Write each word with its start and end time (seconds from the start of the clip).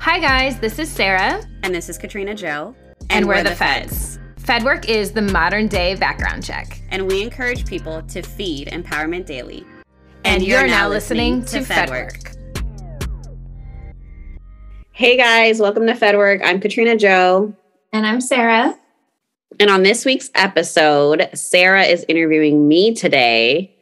Hi, 0.00 0.18
guys, 0.18 0.58
this 0.58 0.78
is 0.78 0.90
Sarah. 0.90 1.46
And 1.62 1.74
this 1.74 1.90
is 1.90 1.98
Katrina 1.98 2.34
Jo. 2.34 2.74
And, 3.00 3.10
and 3.10 3.28
we're, 3.28 3.34
we're, 3.34 3.42
the, 3.42 3.50
the 3.50 3.56
feds. 3.56 4.16
feds. 4.16 4.44
FedWork 4.46 4.88
is 4.88 5.12
the 5.12 5.20
modern 5.20 5.68
day 5.68 5.94
background 5.94 6.42
check. 6.42 6.80
And 6.88 7.06
we 7.06 7.20
encourage 7.20 7.66
people 7.66 8.00
to 8.04 8.22
feed 8.22 8.68
Empowerment 8.68 9.26
Daily. 9.26 9.62
And, 10.24 10.36
and 10.36 10.42
you're, 10.42 10.60
you're, 10.60 10.68
now 10.68 10.88
listening, 10.88 11.42
listening 11.42 11.66
to 11.66 11.70
FedWork. 11.74 12.12
FedWork. 12.22 13.06
Hey 14.92 15.18
guys, 15.18 15.60
welcome 15.60 15.86
to 15.86 15.92
FedWork. 15.92 16.40
I'm 16.42 16.60
Katrina 16.60 16.96
Jo. 16.96 17.54
And 17.92 18.06
I'm 18.06 18.22
Sarah. 18.22 18.78
And 19.60 19.68
on 19.68 19.82
this 19.82 20.06
week's 20.06 20.30
episode, 20.34 21.28
Sarah 21.34 21.84
is 21.84 22.06
interviewing 22.08 22.66
me 22.66 22.94
today. 22.94 23.76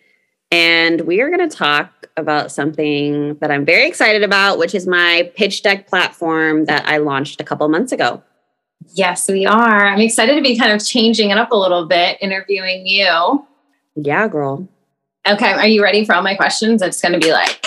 And 0.50 1.02
we 1.02 1.20
are 1.20 1.28
going 1.28 1.48
to 1.48 1.56
talk 1.56 1.97
about 2.18 2.52
something 2.52 3.34
that 3.36 3.50
I'm 3.50 3.64
very 3.64 3.86
excited 3.86 4.22
about, 4.22 4.58
which 4.58 4.74
is 4.74 4.86
my 4.86 5.30
pitch 5.36 5.62
deck 5.62 5.86
platform 5.86 6.66
that 6.66 6.86
I 6.86 6.98
launched 6.98 7.40
a 7.40 7.44
couple 7.44 7.68
months 7.68 7.92
ago. 7.92 8.22
Yes, 8.94 9.28
we 9.28 9.46
are. 9.46 9.86
I'm 9.86 10.00
excited 10.00 10.34
to 10.34 10.42
be 10.42 10.58
kind 10.58 10.72
of 10.72 10.84
changing 10.84 11.30
it 11.30 11.38
up 11.38 11.50
a 11.52 11.56
little 11.56 11.86
bit, 11.86 12.18
interviewing 12.20 12.86
you. 12.86 13.46
Yeah, 13.96 14.28
girl. 14.28 14.68
Okay, 15.26 15.52
are 15.52 15.66
you 15.66 15.82
ready 15.82 16.04
for 16.04 16.14
all 16.14 16.22
my 16.22 16.34
questions? 16.34 16.82
It's 16.82 17.00
going 17.00 17.12
to 17.12 17.18
be 17.18 17.32
like 17.32 17.64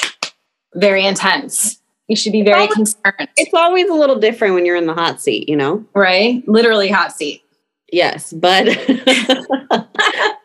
very 0.75 1.05
intense. 1.05 1.79
You 2.07 2.15
should 2.15 2.33
be 2.33 2.43
very 2.43 2.63
it's 2.63 2.75
always, 2.75 2.93
concerned. 2.95 3.29
It's 3.37 3.53
always 3.53 3.89
a 3.89 3.93
little 3.93 4.19
different 4.19 4.55
when 4.55 4.65
you're 4.65 4.75
in 4.75 4.87
the 4.87 4.93
hot 4.93 5.21
seat, 5.21 5.47
you 5.47 5.55
know? 5.55 5.85
Right? 5.93 6.45
Literally 6.47 6.89
hot 6.89 7.13
seat. 7.13 7.40
Yes, 7.91 8.31
but 8.31 8.67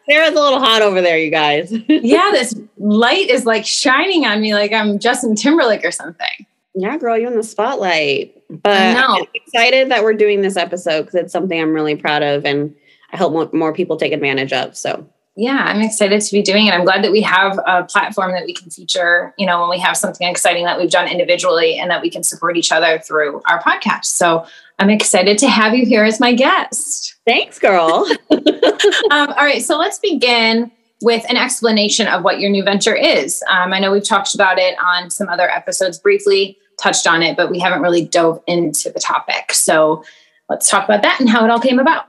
Sarah's 0.09 0.33
a 0.33 0.41
little 0.41 0.59
hot 0.59 0.83
over 0.83 1.01
there, 1.01 1.19
you 1.19 1.31
guys. 1.31 1.73
yeah, 1.89 2.31
this 2.33 2.55
light 2.79 3.29
is 3.29 3.47
like 3.47 3.65
shining 3.65 4.27
on 4.27 4.41
me 4.41 4.55
like 4.55 4.73
I'm 4.73 4.99
Justin 4.99 5.35
Timberlake 5.37 5.85
or 5.85 5.93
something. 5.93 6.47
Yeah, 6.75 6.97
girl, 6.99 7.17
you're 7.17 7.31
in 7.31 7.37
the 7.37 7.43
spotlight. 7.43 8.35
But 8.51 8.97
I'm 8.97 9.25
excited 9.35 9.91
that 9.91 10.05
we're 10.05 10.15
doing 10.15 10.43
this 10.43 10.57
episode 10.57 11.03
because 11.03 11.15
it's 11.15 11.33
something 11.33 11.61
I'm 11.61 11.73
really 11.73 11.97
proud 11.97 12.23
of 12.23 12.45
and 12.45 12.75
I 13.13 13.17
hope 13.17 13.53
more 13.55 13.73
people 13.73 13.97
take 13.97 14.13
advantage 14.13 14.53
of. 14.53 14.77
So 14.77 15.09
yeah, 15.37 15.65
I'm 15.67 15.83
excited 15.83 16.23
to 16.23 16.33
be 16.33 16.41
doing 16.41 16.67
it. 16.67 16.73
I'm 16.73 16.85
glad 16.85 17.05
that 17.05 17.13
we 17.13 17.21
have 17.21 17.59
a 17.67 17.85
platform 17.85 18.33
that 18.33 18.47
we 18.47 18.55
can 18.55 18.71
feature, 18.71 19.35
you 19.37 19.47
know, 19.47 19.61
when 19.61 19.69
we 19.69 19.79
have 19.79 19.95
something 19.95 20.27
exciting 20.27 20.65
that 20.65 20.79
we've 20.79 20.91
done 20.91 21.09
individually 21.09 21.79
and 21.79 21.91
that 21.91 22.01
we 22.01 22.09
can 22.09 22.23
support 22.23 22.57
each 22.57 22.73
other 22.73 22.99
through 23.01 23.43
our 23.47 23.63
podcast. 23.63 24.07
So 24.07 24.47
I'm 24.79 24.89
excited 24.89 25.37
to 25.39 25.49
have 25.49 25.75
you 25.75 25.85
here 25.85 26.05
as 26.05 26.21
my 26.21 26.33
guest. 26.33 27.17
Thanks, 27.27 27.59
girl. 27.59 28.07
um, 28.31 29.29
all 29.29 29.45
right, 29.45 29.63
so 29.63 29.77
let's 29.77 29.99
begin 29.99 30.73
with 31.03 31.29
an 31.29 31.37
explanation 31.37 32.07
of 32.09 32.25
what 32.25 32.41
your 32.41 32.51
new 32.51 32.65
venture 32.65 32.97
is. 32.97 33.45
Um, 33.51 33.75
I 33.75 33.79
know 33.79 33.93
we've 33.93 34.07
talked 34.07 34.35
about 34.35 34.59
it 34.59 34.75
on 34.83 35.11
some 35.11 35.29
other 35.29 35.51
episodes 35.51 35.99
briefly, 35.99 36.57
touched 36.81 37.07
on 37.07 37.23
it, 37.23 37.37
but 37.37 37.51
we 37.51 37.59
haven't 37.59 37.83
really 37.83 38.07
dove 38.07 38.43
into 38.47 38.91
the 38.91 39.01
topic. 39.01 39.53
So 39.53 40.03
let's 40.49 40.71
talk 40.71 40.85
about 40.87 41.03
that 41.03 41.21
and 41.21 41.29
how 41.29 41.45
it 41.45 41.51
all 41.51 41.61
came 41.61 41.79
about. 41.79 42.07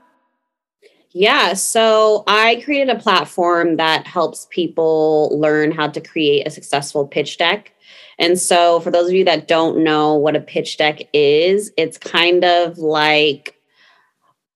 Yeah, 1.18 1.54
so 1.54 2.22
I 2.28 2.62
created 2.64 2.96
a 2.96 3.00
platform 3.00 3.76
that 3.78 4.06
helps 4.06 4.46
people 4.50 5.36
learn 5.36 5.72
how 5.72 5.88
to 5.88 6.00
create 6.00 6.46
a 6.46 6.50
successful 6.50 7.08
pitch 7.08 7.38
deck. 7.38 7.72
And 8.20 8.38
so, 8.38 8.78
for 8.78 8.92
those 8.92 9.08
of 9.08 9.14
you 9.14 9.24
that 9.24 9.48
don't 9.48 9.82
know 9.82 10.14
what 10.14 10.36
a 10.36 10.40
pitch 10.40 10.76
deck 10.76 11.00
is, 11.12 11.72
it's 11.76 11.98
kind 11.98 12.44
of 12.44 12.78
like 12.78 13.56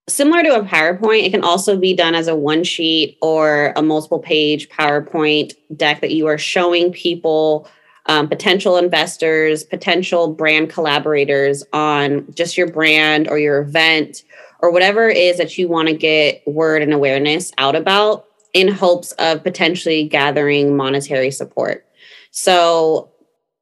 similar 0.09 0.45
to 0.45 0.55
a 0.55 0.63
PowerPoint. 0.63 1.25
It 1.25 1.33
can 1.33 1.43
also 1.43 1.77
be 1.77 1.97
done 1.97 2.15
as 2.15 2.29
a 2.29 2.37
one 2.37 2.63
sheet 2.63 3.19
or 3.21 3.73
a 3.75 3.83
multiple 3.83 4.21
page 4.21 4.69
PowerPoint 4.69 5.55
deck 5.77 6.01
that 6.01 6.13
you 6.13 6.29
are 6.29 6.39
showing 6.39 6.93
people, 6.93 7.69
um, 8.07 8.29
potential 8.29 8.77
investors, 8.77 9.65
potential 9.65 10.33
brand 10.33 10.71
collaborators 10.71 11.65
on 11.73 12.25
just 12.33 12.57
your 12.57 12.71
brand 12.71 13.27
or 13.27 13.41
your 13.41 13.63
event 13.63 14.23
or 14.63 14.71
whatever 14.71 15.11
it 15.11 15.17
is 15.17 15.37
that 15.39 15.59
you 15.59 15.69
want 15.69 15.89
to 15.89 15.95
get 15.95 16.43
word 16.47 16.83
and 16.83 16.93
awareness 16.95 17.53
out 17.59 17.75
about 17.75 18.27
in 18.55 18.69
hopes 18.69 19.13
of 19.13 19.43
potentially 19.43 20.07
gathering 20.07 20.77
monetary 20.77 21.31
support. 21.31 21.87
So, 22.31 23.11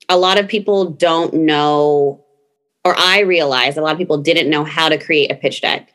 a 0.08 0.18
lot 0.18 0.38
of 0.38 0.48
people 0.48 0.90
don't 0.90 1.32
know, 1.32 2.24
or 2.84 2.94
I 2.98 3.20
realized 3.20 3.78
a 3.78 3.80
lot 3.80 3.92
of 3.92 3.98
people 3.98 4.18
didn't 4.18 4.50
know 4.50 4.64
how 4.64 4.88
to 4.88 4.98
create 4.98 5.30
a 5.30 5.36
pitch 5.36 5.60
deck. 5.60 5.92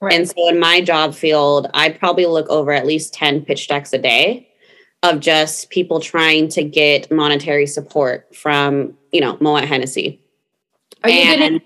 Right. 0.00 0.14
And 0.14 0.28
so, 0.28 0.48
in 0.48 0.58
my 0.58 0.80
job 0.80 1.14
field, 1.14 1.68
I 1.74 1.90
probably 1.90 2.26
look 2.26 2.48
over 2.48 2.72
at 2.72 2.86
least 2.86 3.12
10 3.14 3.44
pitch 3.44 3.68
decks 3.68 3.92
a 3.92 3.98
day 3.98 4.48
of 5.02 5.20
just 5.20 5.70
people 5.70 6.00
trying 6.00 6.48
to 6.48 6.64
get 6.64 7.10
monetary 7.10 7.66
support 7.66 8.34
from, 8.34 8.96
you 9.12 9.20
know, 9.20 9.36
Moet 9.40 9.64
Hennessy. 9.64 10.20
Are 11.04 11.10
you 11.10 11.20
and, 11.20 11.40
getting, 11.40 11.60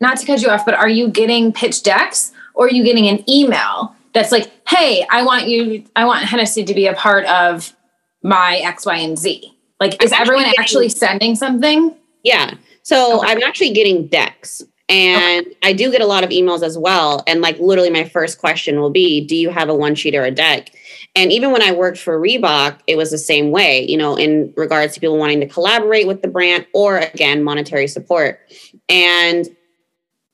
not 0.00 0.18
to 0.18 0.26
cut 0.26 0.42
you 0.42 0.48
off, 0.48 0.64
but 0.64 0.74
are 0.74 0.88
you 0.88 1.08
getting 1.08 1.52
pitch 1.52 1.82
decks 1.82 2.32
or 2.54 2.66
are 2.66 2.70
you 2.70 2.84
getting 2.84 3.08
an 3.08 3.28
email 3.30 3.94
that's 4.12 4.32
like, 4.32 4.50
hey, 4.68 5.06
I 5.10 5.22
want 5.22 5.48
you, 5.48 5.84
I 5.94 6.04
want 6.04 6.24
Hennessy 6.24 6.64
to 6.64 6.74
be 6.74 6.86
a 6.86 6.94
part 6.94 7.24
of 7.26 7.74
my 8.22 8.56
X, 8.58 8.86
Y, 8.86 8.96
and 8.96 9.18
Z? 9.18 9.52
Like, 9.80 10.02
is 10.02 10.12
everyone 10.12 10.44
getting, 10.44 10.58
actually 10.58 10.88
sending 10.88 11.34
something? 11.34 11.94
Yeah. 12.22 12.54
So 12.82 13.18
okay. 13.18 13.32
I'm 13.32 13.42
actually 13.42 13.72
getting 13.72 14.06
decks. 14.06 14.62
And 14.88 15.46
okay. 15.46 15.56
I 15.64 15.72
do 15.72 15.90
get 15.90 16.00
a 16.00 16.06
lot 16.06 16.22
of 16.22 16.30
emails 16.30 16.62
as 16.62 16.78
well. 16.78 17.24
And 17.26 17.40
like 17.40 17.58
literally 17.58 17.90
my 17.90 18.04
first 18.04 18.38
question 18.38 18.80
will 18.80 18.90
be, 18.90 19.26
do 19.26 19.34
you 19.34 19.50
have 19.50 19.68
a 19.68 19.74
one 19.74 19.96
sheet 19.96 20.14
or 20.14 20.24
a 20.24 20.30
deck? 20.30 20.70
And 21.16 21.32
even 21.32 21.50
when 21.50 21.62
I 21.62 21.72
worked 21.72 21.98
for 21.98 22.20
Reebok, 22.20 22.78
it 22.86 22.96
was 22.96 23.10
the 23.10 23.18
same 23.18 23.50
way, 23.50 23.84
you 23.88 23.96
know, 23.96 24.16
in 24.16 24.52
regards 24.56 24.94
to 24.94 25.00
people 25.00 25.18
wanting 25.18 25.40
to 25.40 25.46
collaborate 25.46 26.06
with 26.06 26.22
the 26.22 26.28
brand 26.28 26.66
or 26.72 26.98
again, 26.98 27.42
monetary 27.42 27.88
support. 27.88 28.40
And 28.88 29.48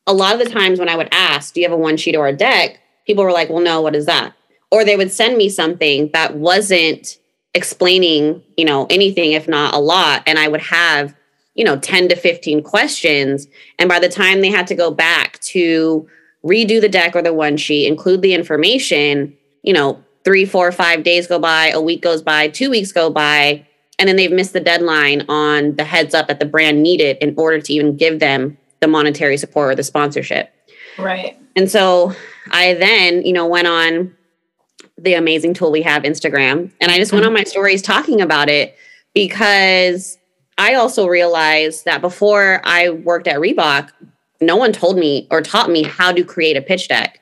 a 0.07 0.13
lot 0.13 0.35
of 0.35 0.39
the 0.41 0.53
times 0.53 0.79
when 0.79 0.89
I 0.89 0.97
would 0.97 1.09
ask, 1.13 1.55
do 1.55 1.61
you 1.61 1.69
have 1.69 1.77
a 1.77 1.81
one 1.81 1.97
sheet 1.97 2.17
or 2.17 2.27
a 2.27 2.33
deck? 2.33 2.81
People 3.07 3.25
were 3.25 3.33
like, 3.33 3.51
well, 3.51 3.63
no, 3.63 3.81
what 3.81 3.95
is 3.95 4.07
that? 4.07 4.35
Or 4.71 4.85
they 4.85 4.97
would 4.97 5.13
send 5.13 5.37
me 5.37 5.49
something 5.49 6.11
that 6.13 6.37
wasn't 6.37 7.19
explaining, 7.55 8.43
you 8.57 8.65
know, 8.65 8.87
anything, 8.91 9.33
if 9.33 9.47
not 9.47 9.75
a 9.75 9.79
lot. 9.79 10.23
And 10.27 10.39
I 10.39 10.49
would 10.49 10.63
have, 10.63 11.15
you 11.55 11.65
know, 11.65 11.79
10 11.79 12.09
to 12.09 12.17
15 12.17 12.63
questions. 12.63 13.47
And 13.79 13.89
by 13.89 13.99
the 13.99 14.09
time 14.09 14.41
they 14.41 14.51
had 14.51 14.67
to 14.69 14.75
go 14.75 14.91
back 14.91 15.39
to 15.41 16.09
redo 16.45 16.81
the 16.81 16.89
deck 16.89 17.15
or 17.15 17.23
the 17.23 17.35
one 17.35 17.57
sheet, 17.57 17.87
include 17.87 18.23
the 18.23 18.35
information, 18.35 19.37
you 19.63 19.73
know, 19.73 20.03
three, 20.25 20.45
four, 20.45 20.73
five 20.73 21.03
days 21.03 21.27
go 21.27 21.39
by, 21.39 21.69
a 21.69 21.81
week 21.81 22.01
goes 22.01 22.23
by, 22.23 22.49
two 22.49 22.71
weeks 22.71 22.93
go 22.93 23.11
by, 23.11 23.67
and 23.99 24.09
then 24.09 24.17
they've 24.17 24.33
missed 24.33 24.53
the 24.53 24.61
deadline 24.61 25.25
on 25.29 25.77
the 25.77 25.85
heads 25.85 26.15
up 26.15 26.29
that 26.29 26.41
the 26.41 26.47
brand 26.47 26.83
needed 26.83 27.19
in 27.21 27.35
order 27.37 27.61
to 27.61 27.73
even 27.73 27.97
give 27.97 28.19
them 28.19 28.57
the 28.83 28.89
monetary 28.89 29.39
support 29.39 29.73
or 29.73 29.75
the 29.75 29.83
sponsorship. 29.83 30.53
Right. 30.99 31.39
And 31.57 31.71
so 31.71 32.15
I 32.51 32.75
then, 32.75 33.25
you 33.25 33.33
know, 33.33 33.47
went 33.47 33.69
on 33.69 34.15
the 34.99 35.15
amazing 35.15 35.55
tool 35.55 35.71
we 35.73 35.81
have, 35.83 36.03
Instagram, 36.03 36.71
and 36.81 36.93
I 36.93 36.99
just 36.99 37.13
went 37.13 37.25
on 37.25 37.33
my 37.33 37.45
stories 37.45 37.81
talking 37.81 38.21
about 38.21 38.51
it 38.51 38.77
because 39.15 40.19
I 40.59 40.75
also 40.75 41.07
realized 41.07 41.87
that 41.87 42.03
before 42.03 42.61
I 42.65 42.91
worked 42.91 43.27
at 43.27 43.37
Reebok, 43.37 43.91
no 44.41 44.57
one 44.57 44.73
told 44.73 44.99
me 44.99 45.27
or 45.31 45.41
taught 45.41 45.71
me 45.71 45.83
how 45.83 46.13
to 46.13 46.25
create 46.25 46.57
a 46.57 46.63
pitch 46.63 46.89
deck. 46.89 47.21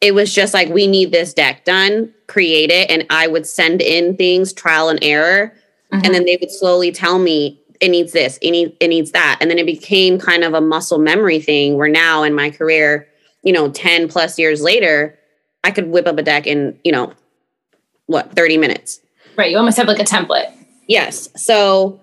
It 0.00 0.14
was 0.14 0.32
just 0.32 0.54
like, 0.54 0.68
we 0.68 0.86
need 0.86 1.10
this 1.10 1.34
deck 1.34 1.64
done, 1.64 2.14
create 2.28 2.70
it. 2.70 2.90
And 2.90 3.04
I 3.10 3.26
would 3.26 3.46
send 3.46 3.82
in 3.82 4.16
things, 4.16 4.52
trial 4.52 4.88
and 4.88 4.98
error. 5.02 5.52
Mm-hmm. 5.92 6.04
And 6.04 6.14
then 6.14 6.24
they 6.24 6.36
would 6.40 6.50
slowly 6.50 6.92
tell 6.92 7.18
me, 7.18 7.60
it 7.80 7.90
needs 7.90 8.12
this, 8.12 8.38
it 8.42 8.50
needs, 8.50 8.72
it 8.80 8.88
needs 8.88 9.12
that. 9.12 9.38
And 9.40 9.50
then 9.50 9.58
it 9.58 9.66
became 9.66 10.18
kind 10.18 10.44
of 10.44 10.54
a 10.54 10.60
muscle 10.60 10.98
memory 10.98 11.40
thing 11.40 11.76
where 11.76 11.88
now 11.88 12.22
in 12.22 12.34
my 12.34 12.50
career, 12.50 13.08
you 13.42 13.52
know, 13.52 13.70
10 13.70 14.08
plus 14.08 14.38
years 14.38 14.60
later, 14.62 15.18
I 15.64 15.70
could 15.70 15.88
whip 15.88 16.06
up 16.06 16.18
a 16.18 16.22
deck 16.22 16.46
in, 16.46 16.78
you 16.84 16.92
know, 16.92 17.12
what, 18.06 18.32
30 18.34 18.56
minutes. 18.58 19.00
Right. 19.36 19.50
You 19.50 19.58
almost 19.58 19.76
have 19.76 19.86
like 19.86 20.00
a 20.00 20.04
template. 20.04 20.52
Yes. 20.86 21.28
So, 21.36 22.00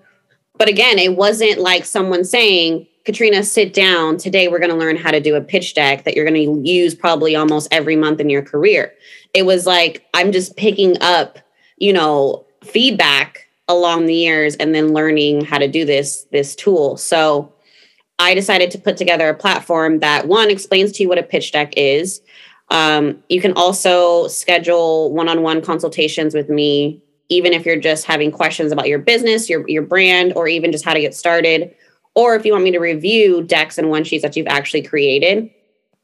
but 0.56 0.68
again, 0.68 0.98
it 0.98 1.16
wasn't 1.16 1.58
like 1.58 1.84
someone 1.84 2.24
saying, 2.24 2.86
Katrina, 3.04 3.42
sit 3.42 3.72
down. 3.72 4.16
Today, 4.16 4.48
we're 4.48 4.58
going 4.58 4.70
to 4.70 4.76
learn 4.76 4.96
how 4.96 5.10
to 5.10 5.20
do 5.20 5.36
a 5.36 5.40
pitch 5.40 5.74
deck 5.74 6.04
that 6.04 6.16
you're 6.16 6.24
going 6.24 6.62
to 6.62 6.68
use 6.68 6.94
probably 6.94 7.36
almost 7.36 7.68
every 7.70 7.94
month 7.94 8.18
in 8.20 8.28
your 8.28 8.42
career. 8.42 8.92
It 9.32 9.44
was 9.44 9.66
like, 9.66 10.04
I'm 10.14 10.32
just 10.32 10.56
picking 10.56 10.96
up, 11.00 11.38
you 11.76 11.92
know, 11.92 12.44
feedback 12.64 13.45
along 13.68 14.06
the 14.06 14.14
years 14.14 14.54
and 14.56 14.74
then 14.74 14.92
learning 14.92 15.44
how 15.44 15.58
to 15.58 15.68
do 15.68 15.84
this 15.84 16.26
this 16.32 16.54
tool. 16.54 16.96
So 16.96 17.52
I 18.18 18.34
decided 18.34 18.70
to 18.70 18.78
put 18.78 18.96
together 18.96 19.28
a 19.28 19.34
platform 19.34 20.00
that 20.00 20.26
one 20.28 20.50
explains 20.50 20.92
to 20.92 21.02
you 21.02 21.08
what 21.08 21.18
a 21.18 21.22
pitch 21.22 21.52
deck 21.52 21.74
is. 21.76 22.22
Um, 22.70 23.22
you 23.28 23.40
can 23.40 23.52
also 23.52 24.26
schedule 24.28 25.12
one-on-one 25.12 25.62
consultations 25.62 26.34
with 26.34 26.48
me, 26.48 27.02
even 27.28 27.52
if 27.52 27.66
you're 27.66 27.78
just 27.78 28.06
having 28.06 28.32
questions 28.32 28.72
about 28.72 28.88
your 28.88 28.98
business, 28.98 29.48
your 29.50 29.68
your 29.68 29.82
brand, 29.82 30.32
or 30.34 30.48
even 30.48 30.72
just 30.72 30.84
how 30.84 30.94
to 30.94 31.00
get 31.00 31.14
started, 31.14 31.74
or 32.14 32.34
if 32.34 32.44
you 32.44 32.52
want 32.52 32.64
me 32.64 32.70
to 32.72 32.78
review 32.78 33.42
decks 33.42 33.78
and 33.78 33.90
one 33.90 34.04
sheets 34.04 34.22
that 34.22 34.36
you've 34.36 34.46
actually 34.46 34.82
created. 34.82 35.50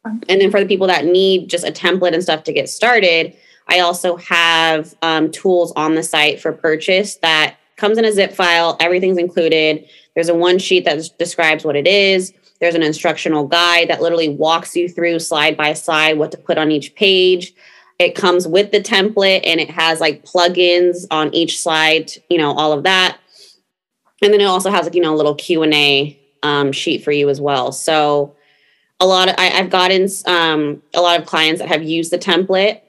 And 0.04 0.40
then 0.40 0.50
for 0.50 0.58
the 0.58 0.66
people 0.66 0.88
that 0.88 1.04
need 1.04 1.48
just 1.48 1.66
a 1.66 1.70
template 1.70 2.12
and 2.12 2.22
stuff 2.22 2.42
to 2.44 2.52
get 2.52 2.68
started, 2.68 3.36
I 3.68 3.80
also 3.80 4.16
have 4.16 4.94
um, 5.02 5.30
tools 5.30 5.72
on 5.76 5.94
the 5.94 6.02
site 6.02 6.40
for 6.40 6.52
purchase 6.52 7.16
that 7.16 7.56
comes 7.76 7.98
in 7.98 8.04
a 8.04 8.12
zip 8.12 8.32
file. 8.32 8.76
Everything's 8.80 9.18
included. 9.18 9.88
There's 10.14 10.28
a 10.28 10.34
one 10.34 10.58
sheet 10.58 10.84
that 10.84 11.02
describes 11.18 11.64
what 11.64 11.76
it 11.76 11.86
is. 11.86 12.32
There's 12.60 12.74
an 12.74 12.82
instructional 12.82 13.46
guide 13.46 13.88
that 13.88 14.00
literally 14.00 14.28
walks 14.28 14.76
you 14.76 14.88
through 14.88 15.18
slide 15.18 15.56
by 15.56 15.72
slide 15.72 16.18
what 16.18 16.30
to 16.32 16.38
put 16.38 16.58
on 16.58 16.70
each 16.70 16.94
page. 16.94 17.52
It 17.98 18.14
comes 18.14 18.46
with 18.46 18.72
the 18.72 18.80
template 18.80 19.40
and 19.44 19.60
it 19.60 19.70
has 19.70 20.00
like 20.00 20.24
plugins 20.24 21.06
on 21.10 21.34
each 21.34 21.60
slide, 21.60 22.12
you 22.28 22.38
know, 22.38 22.52
all 22.52 22.72
of 22.72 22.84
that. 22.84 23.18
And 24.22 24.32
then 24.32 24.40
it 24.40 24.44
also 24.44 24.70
has 24.70 24.84
like, 24.84 24.94
you 24.94 25.02
know, 25.02 25.14
a 25.14 25.16
little 25.16 25.34
Q&A 25.34 26.18
um, 26.42 26.72
sheet 26.72 27.02
for 27.02 27.10
you 27.10 27.28
as 27.28 27.40
well. 27.40 27.72
So 27.72 28.36
a 29.00 29.06
lot 29.06 29.28
of, 29.28 29.34
I, 29.38 29.46
have 29.46 29.70
gotten 29.70 30.08
um, 30.26 30.82
a 30.94 31.00
lot 31.00 31.20
of 31.20 31.26
clients 31.26 31.60
that 31.60 31.68
have 31.68 31.82
used 31.82 32.12
the 32.12 32.18
template 32.18 32.80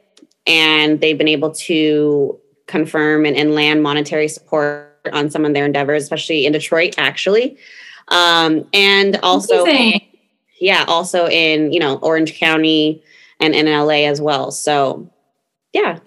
and 0.45 0.99
they've 1.01 1.17
been 1.17 1.27
able 1.27 1.51
to 1.51 2.39
confirm 2.67 3.25
and, 3.25 3.35
and 3.35 3.53
land 3.53 3.83
monetary 3.83 4.27
support 4.27 4.89
on 5.11 5.29
some 5.29 5.45
of 5.45 5.53
their 5.53 5.65
endeavors, 5.65 6.03
especially 6.03 6.45
in 6.45 6.53
Detroit, 6.53 6.95
actually. 6.97 7.57
Um, 8.09 8.67
and 8.73 9.17
also, 9.23 9.63
Amazing. 9.63 10.01
yeah, 10.59 10.85
also 10.87 11.27
in, 11.27 11.71
you 11.71 11.79
know, 11.79 11.97
Orange 11.97 12.37
County 12.37 13.01
and 13.39 13.53
in 13.53 13.65
LA 13.65 14.05
as 14.07 14.21
well. 14.21 14.51
So, 14.51 15.09
yeah, 15.73 15.99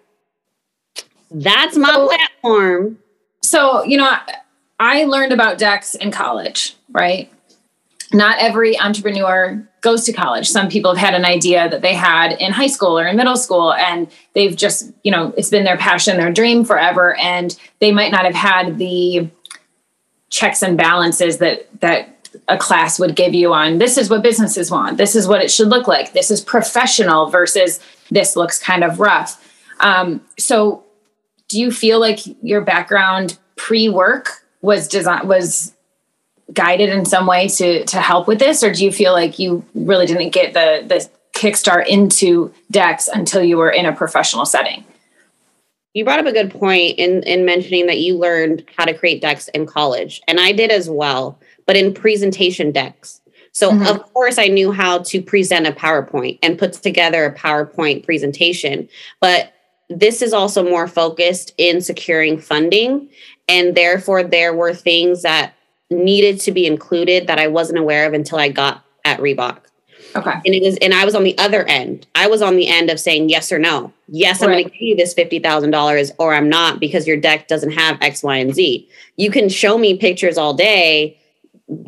that's 1.30 1.76
my 1.76 1.90
so, 1.92 2.08
platform. 2.08 2.98
So, 3.42 3.84
you 3.84 3.96
know, 3.96 4.16
I 4.78 5.04
learned 5.04 5.32
about 5.32 5.58
decks 5.58 5.94
in 5.94 6.10
college, 6.10 6.74
right? 6.90 7.30
Not 8.12 8.38
every 8.38 8.78
entrepreneur 8.78 9.66
goes 9.80 10.04
to 10.04 10.12
college. 10.12 10.48
Some 10.48 10.68
people 10.68 10.94
have 10.94 11.04
had 11.04 11.14
an 11.14 11.24
idea 11.24 11.68
that 11.68 11.82
they 11.82 11.94
had 11.94 12.32
in 12.40 12.52
high 12.52 12.68
school 12.68 12.98
or 12.98 13.06
in 13.06 13.16
middle 13.16 13.36
school, 13.36 13.72
and 13.72 14.08
they've 14.34 14.54
just, 14.54 14.92
you 15.02 15.10
know, 15.10 15.34
it's 15.36 15.50
been 15.50 15.64
their 15.64 15.76
passion, 15.76 16.16
their 16.16 16.32
dream 16.32 16.64
forever, 16.64 17.16
and 17.16 17.58
they 17.80 17.92
might 17.92 18.12
not 18.12 18.24
have 18.24 18.34
had 18.34 18.78
the 18.78 19.28
checks 20.30 20.62
and 20.62 20.76
balances 20.76 21.38
that 21.38 21.68
that 21.80 22.12
a 22.48 22.58
class 22.58 22.98
would 22.98 23.16
give 23.16 23.32
you 23.32 23.52
on 23.52 23.78
this 23.78 23.96
is 23.96 24.10
what 24.10 24.22
businesses 24.22 24.70
want, 24.70 24.98
this 24.98 25.16
is 25.16 25.26
what 25.26 25.40
it 25.40 25.50
should 25.50 25.68
look 25.68 25.88
like, 25.88 26.12
this 26.12 26.30
is 26.30 26.40
professional 26.40 27.30
versus 27.30 27.80
this 28.10 28.36
looks 28.36 28.58
kind 28.58 28.84
of 28.84 29.00
rough. 29.00 29.42
Um, 29.80 30.20
so, 30.38 30.84
do 31.48 31.60
you 31.60 31.70
feel 31.70 32.00
like 32.00 32.20
your 32.42 32.60
background 32.60 33.38
pre 33.56 33.88
work 33.88 34.44
was 34.62 34.88
design 34.88 35.26
was 35.28 35.74
guided 36.52 36.90
in 36.90 37.04
some 37.04 37.26
way 37.26 37.48
to 37.48 37.84
to 37.84 38.00
help 38.00 38.28
with 38.28 38.38
this? 38.38 38.62
Or 38.62 38.72
do 38.72 38.84
you 38.84 38.92
feel 38.92 39.12
like 39.12 39.38
you 39.38 39.64
really 39.74 40.06
didn't 40.06 40.30
get 40.30 40.54
the 40.54 40.84
the 40.86 41.08
kickstart 41.38 41.86
into 41.86 42.52
decks 42.70 43.08
until 43.08 43.42
you 43.42 43.56
were 43.56 43.70
in 43.70 43.86
a 43.86 43.92
professional 43.92 44.46
setting? 44.46 44.84
You 45.96 46.04
brought 46.04 46.18
up 46.18 46.26
a 46.26 46.32
good 46.32 46.50
point 46.50 46.98
in 46.98 47.22
in 47.22 47.46
mentioning 47.46 47.86
that 47.86 47.98
you 47.98 48.18
learned 48.18 48.64
how 48.76 48.84
to 48.84 48.92
create 48.92 49.22
decks 49.22 49.48
in 49.48 49.64
college 49.64 50.20
and 50.28 50.38
i 50.38 50.52
did 50.52 50.70
as 50.70 50.90
well 50.90 51.38
but 51.64 51.74
in 51.74 51.94
presentation 51.94 52.70
decks 52.70 53.22
so 53.52 53.70
mm-hmm. 53.70 53.86
of 53.86 54.12
course 54.12 54.36
i 54.36 54.46
knew 54.46 54.72
how 54.72 54.98
to 54.98 55.22
present 55.22 55.66
a 55.66 55.72
powerpoint 55.72 56.38
and 56.42 56.58
put 56.58 56.74
together 56.74 57.24
a 57.24 57.34
powerpoint 57.34 58.04
presentation 58.04 58.86
but 59.22 59.54
this 59.88 60.20
is 60.20 60.34
also 60.34 60.62
more 60.62 60.86
focused 60.86 61.54
in 61.56 61.80
securing 61.80 62.38
funding 62.38 63.08
and 63.48 63.74
therefore 63.74 64.22
there 64.22 64.54
were 64.54 64.74
things 64.74 65.22
that 65.22 65.54
needed 65.90 66.40
to 66.40 66.52
be 66.52 66.66
included 66.66 67.26
that 67.26 67.38
I 67.38 67.46
wasn't 67.46 67.78
aware 67.78 68.06
of 68.06 68.12
until 68.12 68.38
I 68.38 68.48
got 68.48 68.84
at 69.04 69.20
Reebok. 69.20 69.58
Okay. 70.14 70.32
And 70.32 70.54
it 70.54 70.62
was, 70.62 70.76
and 70.78 70.94
I 70.94 71.04
was 71.04 71.14
on 71.14 71.24
the 71.24 71.36
other 71.36 71.64
end. 71.68 72.06
I 72.14 72.26
was 72.26 72.40
on 72.40 72.56
the 72.56 72.68
end 72.68 72.90
of 72.90 72.98
saying 72.98 73.28
yes 73.28 73.52
or 73.52 73.58
no. 73.58 73.92
Yes, 74.08 74.40
I'm 74.40 74.50
going 74.50 74.64
to 74.64 74.70
give 74.70 74.80
you 74.80 74.96
this 74.96 75.12
fifty 75.12 75.38
thousand 75.38 75.72
dollars, 75.72 76.10
or 76.18 76.34
I'm 76.34 76.48
not 76.48 76.80
because 76.80 77.06
your 77.06 77.16
deck 77.16 77.48
doesn't 77.48 77.72
have 77.72 78.00
X, 78.00 78.22
Y, 78.22 78.36
and 78.36 78.54
Z. 78.54 78.88
You 79.16 79.30
can 79.30 79.48
show 79.48 79.76
me 79.76 79.96
pictures 79.96 80.38
all 80.38 80.54
day, 80.54 81.18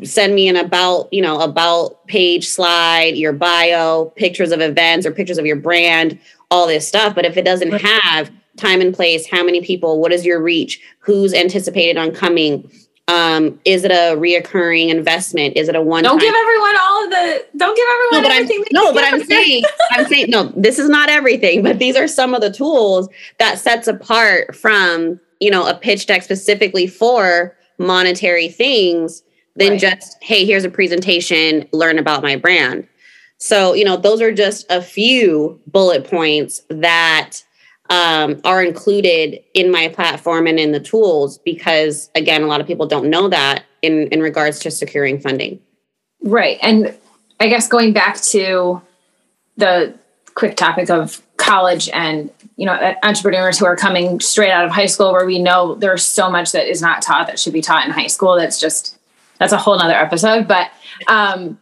send 0.03 0.35
me 0.35 0.49
an 0.49 0.56
about, 0.56 1.12
you 1.12 1.23
know, 1.23 1.41
about 1.41 2.06
page 2.06 2.47
slide, 2.47 3.17
your 3.17 3.33
bio, 3.33 4.06
pictures 4.17 4.53
of 4.53 4.61
events 4.61 5.06
or 5.06 5.12
pictures 5.12 5.39
of 5.39 5.47
your 5.47 5.56
brand, 5.56 6.19
all 6.51 6.67
this 6.67 6.87
stuff. 6.87 7.15
But 7.15 7.25
if 7.25 7.37
it 7.37 7.44
doesn't 7.44 7.73
have 7.73 8.31
time 8.56 8.81
and 8.81 8.93
place, 8.93 9.27
how 9.27 9.44
many 9.44 9.62
people, 9.62 10.01
what 10.01 10.12
is 10.12 10.27
your 10.27 10.43
reach, 10.43 10.81
who's 10.99 11.33
anticipated 11.33 11.97
on 11.97 12.12
coming, 12.12 12.69
um, 13.08 13.58
is 13.64 13.84
it 13.84 13.90
a 13.90 14.16
reoccurring 14.16 14.90
investment? 14.90 15.56
Is 15.56 15.69
it 15.69 15.75
a 15.75 15.81
one? 15.81 16.05
Don't 16.05 16.20
give 16.20 16.34
everyone 16.34 16.76
all 16.78 17.05
of 17.05 17.10
the. 17.10 17.46
Don't 17.56 17.75
give 17.75 17.87
everyone 17.90 18.22
no, 18.22 18.37
everything. 18.37 18.58
I'm, 18.60 18.66
no, 18.72 18.93
but 18.93 19.05
I'm 19.05 19.25
saying, 19.25 19.64
I'm 19.93 20.06
saying, 20.06 20.26
no. 20.28 20.52
This 20.55 20.78
is 20.78 20.90
not 20.90 21.08
everything, 21.08 21.62
but 21.62 21.78
these 21.78 21.96
are 21.96 22.06
some 22.06 22.34
of 22.34 22.43
the 22.43 22.52
tools 22.52 23.08
that 23.38 23.58
sets 23.58 23.88
apart 23.88 24.55
from 24.55 25.19
you 25.40 25.50
know 25.50 25.66
a 25.66 25.75
pitch 25.75 26.06
deck 26.06 26.22
specifically 26.22 26.87
for 26.87 27.56
monetary 27.78 28.49
things 28.49 29.22
than 29.56 29.72
right. 29.72 29.81
just 29.81 30.22
hey, 30.22 30.44
here's 30.44 30.64
a 30.64 30.70
presentation, 30.70 31.66
learn 31.72 31.99
about 31.99 32.22
my 32.22 32.37
brand. 32.37 32.87
So 33.38 33.72
you 33.72 33.87
know, 33.87 33.96
those 33.96 34.20
are 34.20 34.32
just 34.32 34.66
a 34.69 34.82
few 34.82 35.58
bullet 35.66 36.05
points 36.05 36.60
that 36.69 37.43
um, 37.90 38.40
are 38.44 38.62
included 38.62 39.43
in 39.55 39.70
my 39.70 39.88
platform 39.88 40.46
and 40.46 40.58
in 40.58 40.73
the 40.73 40.81
tools 40.81 41.38
because 41.38 42.11
again 42.14 42.43
a 42.43 42.46
lot 42.46 42.61
of 42.61 42.67
people 42.67 42.87
don't 42.87 43.08
know 43.08 43.29
that 43.29 43.64
in 43.82 44.08
in 44.08 44.20
regards 44.20 44.58
to 44.61 44.70
securing 44.70 45.20
funding. 45.20 45.61
Right. 46.23 46.58
And 46.62 46.96
i 47.40 47.49
guess 47.49 47.69
going 47.69 47.93
back 47.93 48.20
to 48.20 48.82
the 49.56 49.94
quick 50.35 50.56
topic 50.56 50.90
of 50.90 51.23
college 51.37 51.88
and 51.93 52.31
you 52.56 52.67
know 52.67 52.94
entrepreneurs 53.02 53.58
who 53.58 53.64
are 53.64 53.76
coming 53.76 54.20
straight 54.20 54.50
out 54.50 54.64
of 54.64 54.70
high 54.70 54.87
school 54.87 55.12
where 55.12 55.25
we 55.25 55.38
know 55.38 55.75
there's 55.76 56.05
so 56.05 56.31
much 56.31 56.52
that 56.52 56.69
is 56.69 56.82
not 56.82 57.00
taught 57.00 57.26
that 57.26 57.38
should 57.38 57.52
be 57.52 57.61
taught 57.61 57.87
in 57.87 57.93
high 57.93 58.06
school 58.06 58.37
that's 58.37 58.61
just 58.61 58.99
that's 59.38 59.52
a 59.52 59.56
whole 59.56 59.79
nother 59.79 59.94
episode. 59.94 60.49
But 60.49 60.70
um 61.06 61.58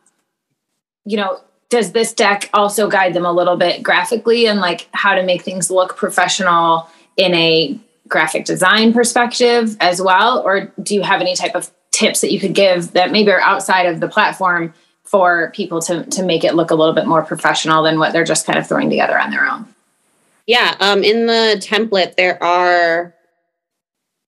you 1.04 1.16
know 1.16 1.40
does 1.68 1.92
this 1.92 2.12
deck 2.12 2.48
also 2.52 2.88
guide 2.88 3.14
them 3.14 3.26
a 3.26 3.32
little 3.32 3.56
bit 3.56 3.82
graphically 3.82 4.46
and 4.46 4.60
like 4.60 4.88
how 4.92 5.14
to 5.14 5.22
make 5.22 5.42
things 5.42 5.70
look 5.70 5.96
professional 5.96 6.88
in 7.16 7.34
a 7.34 7.78
graphic 8.08 8.44
design 8.44 8.92
perspective 8.92 9.76
as 9.80 10.00
well? 10.00 10.42
Or 10.42 10.72
do 10.82 10.94
you 10.94 11.02
have 11.02 11.20
any 11.20 11.34
type 11.34 11.54
of 11.54 11.70
tips 11.90 12.20
that 12.20 12.32
you 12.32 12.38
could 12.38 12.54
give 12.54 12.92
that 12.92 13.10
maybe 13.10 13.30
are 13.30 13.40
outside 13.40 13.86
of 13.86 14.00
the 14.00 14.08
platform 14.08 14.72
for 15.02 15.50
people 15.54 15.80
to 15.80 16.04
to 16.04 16.22
make 16.22 16.44
it 16.44 16.54
look 16.54 16.70
a 16.70 16.74
little 16.74 16.94
bit 16.94 17.06
more 17.06 17.22
professional 17.22 17.82
than 17.82 17.98
what 17.98 18.12
they're 18.12 18.24
just 18.24 18.46
kind 18.46 18.58
of 18.58 18.66
throwing 18.66 18.90
together 18.90 19.18
on 19.18 19.30
their 19.30 19.46
own? 19.46 19.66
Yeah 20.46 20.76
um, 20.80 21.02
in 21.02 21.26
the 21.26 21.60
template 21.60 22.16
there 22.16 22.42
are 22.42 23.14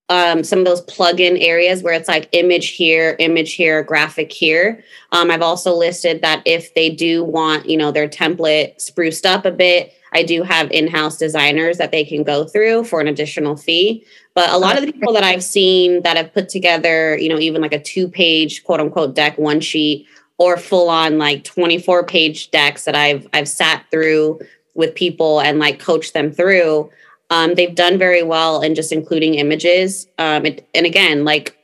um, 0.08 0.42
some 0.42 0.60
of 0.60 0.64
those 0.64 0.80
plug-in 0.82 1.36
areas 1.36 1.82
where 1.82 1.92
it's 1.92 2.08
like 2.08 2.28
image 2.32 2.68
here, 2.70 3.16
image 3.18 3.54
here, 3.54 3.82
graphic 3.82 4.32
here. 4.32 4.82
Um, 5.12 5.30
I've 5.30 5.42
also 5.42 5.74
listed 5.74 6.22
that 6.22 6.42
if 6.46 6.72
they 6.74 6.88
do 6.88 7.22
want, 7.22 7.68
you 7.68 7.76
know, 7.76 7.92
their 7.92 8.08
template 8.08 8.80
spruced 8.80 9.26
up 9.26 9.44
a 9.44 9.50
bit, 9.50 9.92
I 10.14 10.22
do 10.22 10.42
have 10.42 10.70
in-house 10.70 11.18
designers 11.18 11.76
that 11.76 11.90
they 11.90 12.04
can 12.04 12.22
go 12.22 12.44
through 12.44 12.84
for 12.84 13.00
an 13.00 13.08
additional 13.08 13.56
fee. 13.56 14.06
But 14.34 14.50
a 14.50 14.56
lot 14.56 14.78
of 14.78 14.86
the 14.86 14.92
people 14.92 15.12
that 15.12 15.24
I've 15.24 15.44
seen 15.44 16.02
that 16.02 16.16
have 16.16 16.32
put 16.32 16.48
together, 16.48 17.18
you 17.18 17.28
know, 17.28 17.38
even 17.38 17.60
like 17.60 17.74
a 17.74 17.82
two-page 17.82 18.64
quote 18.64 18.80
unquote 18.80 19.14
deck 19.14 19.36
one 19.36 19.60
sheet 19.60 20.06
or 20.38 20.56
full 20.56 20.88
on 20.88 21.18
like 21.18 21.44
24 21.44 22.04
page 22.04 22.50
decks 22.50 22.84
that 22.84 22.94
I've 22.94 23.26
I've 23.32 23.48
sat 23.48 23.84
through 23.90 24.40
with 24.74 24.94
people 24.94 25.40
and 25.40 25.58
like 25.58 25.80
coached 25.80 26.14
them 26.14 26.32
through 26.32 26.90
um, 27.30 27.54
they've 27.54 27.74
done 27.74 27.98
very 27.98 28.22
well 28.22 28.62
in 28.62 28.74
just 28.74 28.92
including 28.92 29.34
images. 29.34 30.06
Um, 30.18 30.46
it, 30.46 30.68
and 30.74 30.86
again, 30.86 31.24
like 31.24 31.56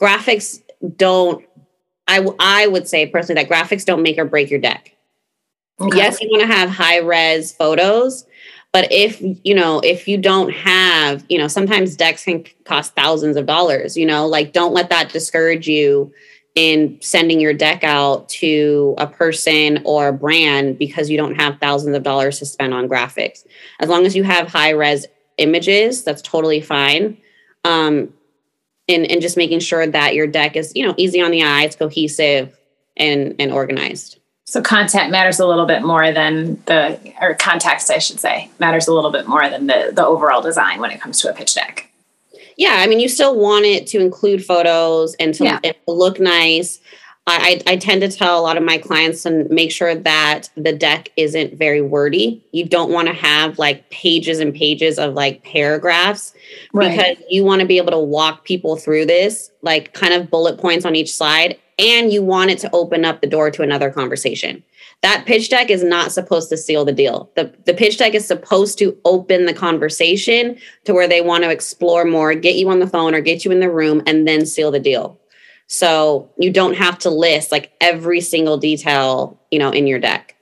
graphics 0.00 0.62
don't, 0.96 1.44
I, 2.06 2.16
w- 2.16 2.36
I 2.38 2.66
would 2.66 2.88
say 2.88 3.06
personally 3.06 3.42
that 3.42 3.50
graphics 3.50 3.84
don't 3.84 4.02
make 4.02 4.18
or 4.18 4.24
break 4.24 4.50
your 4.50 4.60
deck. 4.60 4.94
Okay. 5.80 5.96
Yes, 5.96 6.20
you 6.20 6.28
want 6.30 6.42
to 6.42 6.46
have 6.46 6.68
high 6.68 6.98
res 6.98 7.52
photos, 7.52 8.26
but 8.72 8.90
if 8.92 9.20
you 9.44 9.54
know, 9.54 9.80
if 9.80 10.06
you 10.06 10.18
don't 10.18 10.50
have, 10.52 11.24
you 11.30 11.38
know, 11.38 11.48
sometimes 11.48 11.96
decks 11.96 12.24
can 12.24 12.44
cost 12.64 12.94
thousands 12.94 13.36
of 13.36 13.46
dollars, 13.46 13.96
you 13.96 14.04
know, 14.04 14.26
like 14.26 14.52
don't 14.52 14.74
let 14.74 14.90
that 14.90 15.10
discourage 15.10 15.66
you 15.66 16.12
in 16.54 16.98
sending 17.00 17.40
your 17.40 17.54
deck 17.54 17.84
out 17.84 18.28
to 18.28 18.94
a 18.98 19.06
person 19.06 19.80
or 19.84 20.08
a 20.08 20.12
brand 20.12 20.78
because 20.78 21.08
you 21.08 21.16
don't 21.16 21.36
have 21.36 21.58
thousands 21.60 21.96
of 21.96 22.02
dollars 22.02 22.38
to 22.40 22.46
spend 22.46 22.74
on 22.74 22.88
graphics. 22.88 23.46
As 23.78 23.88
long 23.88 24.04
as 24.04 24.16
you 24.16 24.24
have 24.24 24.48
high 24.48 24.70
res 24.70 25.06
images, 25.38 26.02
that's 26.02 26.22
totally 26.22 26.60
fine. 26.60 27.16
Um, 27.64 28.12
and, 28.88 29.08
and 29.08 29.22
just 29.22 29.36
making 29.36 29.60
sure 29.60 29.86
that 29.86 30.14
your 30.14 30.26
deck 30.26 30.56
is, 30.56 30.72
you 30.74 30.84
know, 30.84 30.94
easy 30.96 31.22
on 31.22 31.30
the 31.30 31.44
eye, 31.44 31.62
it's 31.62 31.76
cohesive 31.76 32.58
and, 32.96 33.36
and 33.38 33.52
organized. 33.52 34.18
So 34.44 34.60
content 34.60 35.12
matters 35.12 35.38
a 35.38 35.46
little 35.46 35.66
bit 35.66 35.82
more 35.82 36.10
than 36.10 36.60
the, 36.66 36.98
or 37.20 37.34
context, 37.34 37.88
I 37.88 37.98
should 37.98 38.18
say, 38.18 38.50
matters 38.58 38.88
a 38.88 38.92
little 38.92 39.12
bit 39.12 39.28
more 39.28 39.48
than 39.48 39.68
the, 39.68 39.92
the 39.94 40.04
overall 40.04 40.42
design 40.42 40.80
when 40.80 40.90
it 40.90 41.00
comes 41.00 41.20
to 41.20 41.30
a 41.30 41.32
pitch 41.32 41.54
deck 41.54 41.89
yeah, 42.60 42.76
I 42.80 42.86
mean, 42.88 43.00
you 43.00 43.08
still 43.08 43.34
want 43.38 43.64
it 43.64 43.86
to 43.86 44.00
include 44.00 44.44
photos 44.44 45.14
and 45.14 45.32
to, 45.32 45.44
yeah. 45.44 45.60
and 45.64 45.74
to 45.88 45.92
look 45.94 46.20
nice. 46.20 46.78
I, 47.26 47.62
I 47.66 47.76
tend 47.76 48.02
to 48.02 48.10
tell 48.10 48.38
a 48.38 48.42
lot 48.42 48.58
of 48.58 48.62
my 48.62 48.76
clients 48.76 49.22
to 49.22 49.46
make 49.48 49.72
sure 49.72 49.94
that 49.94 50.50
the 50.56 50.72
deck 50.72 51.08
isn't 51.16 51.56
very 51.56 51.80
wordy. 51.80 52.44
You 52.52 52.66
don't 52.66 52.90
want 52.92 53.08
to 53.08 53.14
have 53.14 53.58
like 53.58 53.88
pages 53.88 54.40
and 54.40 54.54
pages 54.54 54.98
of 54.98 55.14
like 55.14 55.42
paragraphs 55.42 56.34
right. 56.74 56.90
because 56.90 57.24
you 57.30 57.44
want 57.44 57.60
to 57.62 57.66
be 57.66 57.78
able 57.78 57.92
to 57.92 57.98
walk 57.98 58.44
people 58.44 58.76
through 58.76 59.06
this, 59.06 59.50
like 59.62 59.94
kind 59.94 60.12
of 60.12 60.30
bullet 60.30 60.58
points 60.58 60.84
on 60.84 60.94
each 60.94 61.14
slide. 61.14 61.58
And 61.78 62.12
you 62.12 62.22
want 62.22 62.50
it 62.50 62.58
to 62.58 62.70
open 62.74 63.06
up 63.06 63.22
the 63.22 63.26
door 63.26 63.50
to 63.52 63.62
another 63.62 63.90
conversation. 63.90 64.62
That 65.02 65.24
pitch 65.24 65.48
deck 65.48 65.70
is 65.70 65.82
not 65.82 66.12
supposed 66.12 66.50
to 66.50 66.58
seal 66.58 66.84
the 66.84 66.92
deal. 66.92 67.30
The, 67.34 67.54
the 67.64 67.72
pitch 67.72 67.96
deck 67.96 68.14
is 68.14 68.26
supposed 68.26 68.78
to 68.78 68.98
open 69.06 69.46
the 69.46 69.54
conversation 69.54 70.58
to 70.84 70.92
where 70.92 71.08
they 71.08 71.22
want 71.22 71.44
to 71.44 71.50
explore 71.50 72.04
more, 72.04 72.34
get 72.34 72.56
you 72.56 72.68
on 72.68 72.80
the 72.80 72.86
phone 72.86 73.14
or 73.14 73.22
get 73.22 73.44
you 73.44 73.50
in 73.50 73.60
the 73.60 73.70
room, 73.70 74.02
and 74.06 74.28
then 74.28 74.44
seal 74.44 74.70
the 74.70 74.80
deal. 74.80 75.18
So 75.68 76.28
you 76.36 76.52
don't 76.52 76.74
have 76.74 76.98
to 76.98 77.10
list 77.10 77.52
like 77.52 77.72
every 77.80 78.20
single 78.20 78.58
detail, 78.58 79.40
you 79.50 79.58
know, 79.58 79.70
in 79.70 79.86
your 79.86 80.00
deck. 80.00 80.34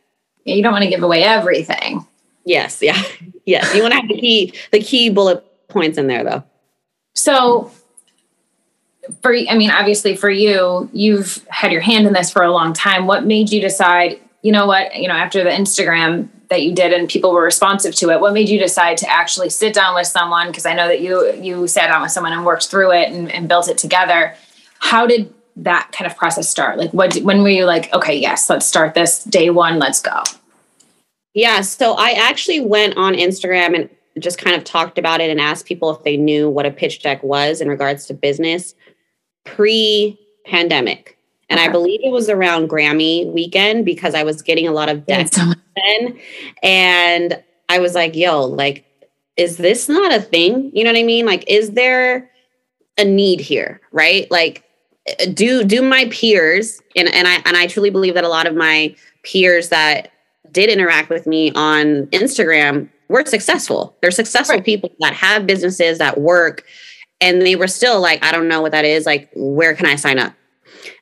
Yeah, 0.45 0.55
you 0.55 0.63
don't 0.63 0.73
want 0.73 0.85
to 0.85 0.91
give 0.91 1.03
away 1.03 1.23
everything. 1.23 2.07
Yes, 2.45 2.83
yeah. 2.83 3.01
Yes. 3.45 3.75
You 3.75 3.81
want 3.81 3.93
to 3.93 4.01
have 4.01 4.09
the 4.09 4.21
key 4.21 4.53
the 4.73 4.81
key 4.81 5.09
bullet 5.09 5.43
points 5.69 5.97
in 5.97 6.07
there 6.07 6.23
though. 6.23 6.45
So 7.15 7.71
for 9.23 9.35
I 9.35 9.57
mean 9.57 9.71
obviously 9.71 10.17
for 10.17 10.29
you, 10.29 10.91
you've 10.93 11.43
had 11.49 11.73
your 11.73 11.81
hand 11.81 12.07
in 12.07 12.13
this 12.13 12.31
for 12.31 12.43
a 12.43 12.53
long 12.53 12.75
time. 12.75 13.07
What 13.07 13.25
made 13.25 13.51
you 13.51 13.63
decide, 13.63 14.21
you 14.43 14.53
know 14.53 14.67
what, 14.67 14.95
you 14.95 15.09
know, 15.09 15.15
after 15.15 15.43
the 15.43 15.51
Instagram 15.51 16.29
that 16.49 16.63
you 16.63 16.75
did 16.75 16.93
and 16.93 17.09
people 17.09 17.33
were 17.33 17.43
responsive 17.43 17.95
to 17.97 18.11
it, 18.11 18.21
what 18.21 18.33
made 18.33 18.49
you 18.49 18.59
decide 18.59 18.97
to 18.99 19.11
actually 19.11 19.51
sit 19.51 19.75
down 19.75 19.95
with 19.95 20.07
someone 20.07 20.49
because 20.49 20.65
I 20.65 20.75
know 20.75 20.89
that 20.89 21.01
you 21.01 21.33
you 21.35 21.67
sat 21.67 21.89
down 21.89 22.03
with 22.03 22.11
someone 22.11 22.33
and 22.33 22.45
worked 22.45 22.69
through 22.69 22.93
it 22.93 23.11
and, 23.11 23.31
and 23.31 23.49
built 23.49 23.69
it 23.69 23.79
together 23.79 24.35
how 24.79 25.07
did 25.07 25.33
that 25.57 25.91
kind 25.93 26.11
of 26.11 26.17
process 26.17 26.49
start? 26.49 26.79
Like, 26.79 26.93
what, 26.93 27.17
when 27.19 27.43
were 27.43 27.49
you 27.49 27.65
like, 27.65 27.93
okay, 27.93 28.17
yes, 28.17 28.49
let's 28.49 28.67
start 28.67 28.95
this 28.95 29.25
day 29.25 29.51
one, 29.51 29.79
let's 29.79 30.01
go? 30.01 30.23
Yeah. 31.35 31.61
So 31.61 31.95
I 31.95 32.11
actually 32.13 32.61
went 32.61 32.97
on 32.97 33.15
Instagram 33.15 33.75
and 33.75 33.91
just 34.23 34.39
kind 34.39 34.57
of 34.57 34.65
talked 34.65 34.99
about 34.99 35.21
it 35.21 35.31
and 35.31 35.41
asked 35.41 35.67
people 35.67 35.95
if 35.95 36.03
they 36.03 36.17
knew 36.17 36.49
what 36.49 36.67
a 36.67 36.71
pitch 36.71 37.03
deck 37.03 37.23
was 37.23 37.61
in 37.61 37.69
regards 37.69 38.07
to 38.07 38.15
business 38.15 38.75
pre 39.45 40.19
pandemic. 40.47 41.18
And. 41.51 41.61
I 41.61 41.69
believe 41.69 42.01
it 42.03 42.11
was 42.11 42.29
around 42.29 42.69
Grammy 42.69 43.33
weekend 43.33 43.85
because 43.85 44.15
I 44.15 44.23
was 44.23 44.43
getting 44.43 44.69
a 44.69 44.73
lot 44.73 44.89
of 44.89 45.07
decks 45.07 45.31
then. 45.31 46.19
And 46.63 47.43
I 47.69 47.79
was 47.79 47.95
like, 47.95 48.15
yo, 48.15 48.45
like, 48.45 48.85
is 49.37 49.57
this 49.57 49.89
not 49.89 50.13
a 50.13 50.21
thing? 50.21 50.71
You 50.75 50.85
know 50.85 50.93
what 50.93 50.99
I 50.99 51.05
mean? 51.05 51.25
Like, 51.25 51.45
is 51.47 51.71
there 51.73 52.31
a 52.99 53.05
need 53.05 53.41
here? 53.41 53.81
Right? 53.93 54.31
Like, 54.31 54.65
do 55.33 55.65
do 55.65 55.83
my 55.83 56.07
peers 56.11 56.83
and, 56.97 57.09
and 57.09 57.27
I 57.27 57.37
and 57.47 57.57
I 57.57 57.67
truly 57.67 57.91
believe 57.91 58.15
that 58.15 58.25
a 58.25 58.29
lot 58.29 58.47
of 58.47 58.55
my 58.55 58.95
peers 59.23 59.71
that 59.71 60.13
did 60.53 60.69
interact 60.69 61.09
with 61.09 61.27
me 61.27 61.51
on 61.53 62.07
Instagram 62.09 62.89
were 63.09 63.25
successful. 63.25 63.97
They're 64.01 64.11
successful 64.11 64.57
right. 64.57 64.65
people 64.65 64.91
that 65.01 65.15
have 65.15 65.47
businesses 65.47 65.99
that 65.99 66.21
work 66.21 66.65
and 67.21 67.43
they 67.43 67.57
were 67.57 67.67
still 67.67 68.01
like, 68.01 68.23
I 68.23 68.33
don't 68.33 68.49
know 68.49 68.61
what 68.61 68.73
that 68.73 68.85
is. 68.85 69.07
Like, 69.07 69.31
where 69.35 69.75
can 69.75 69.87
I 69.87 69.97
sign 69.97 70.19
up? 70.19 70.33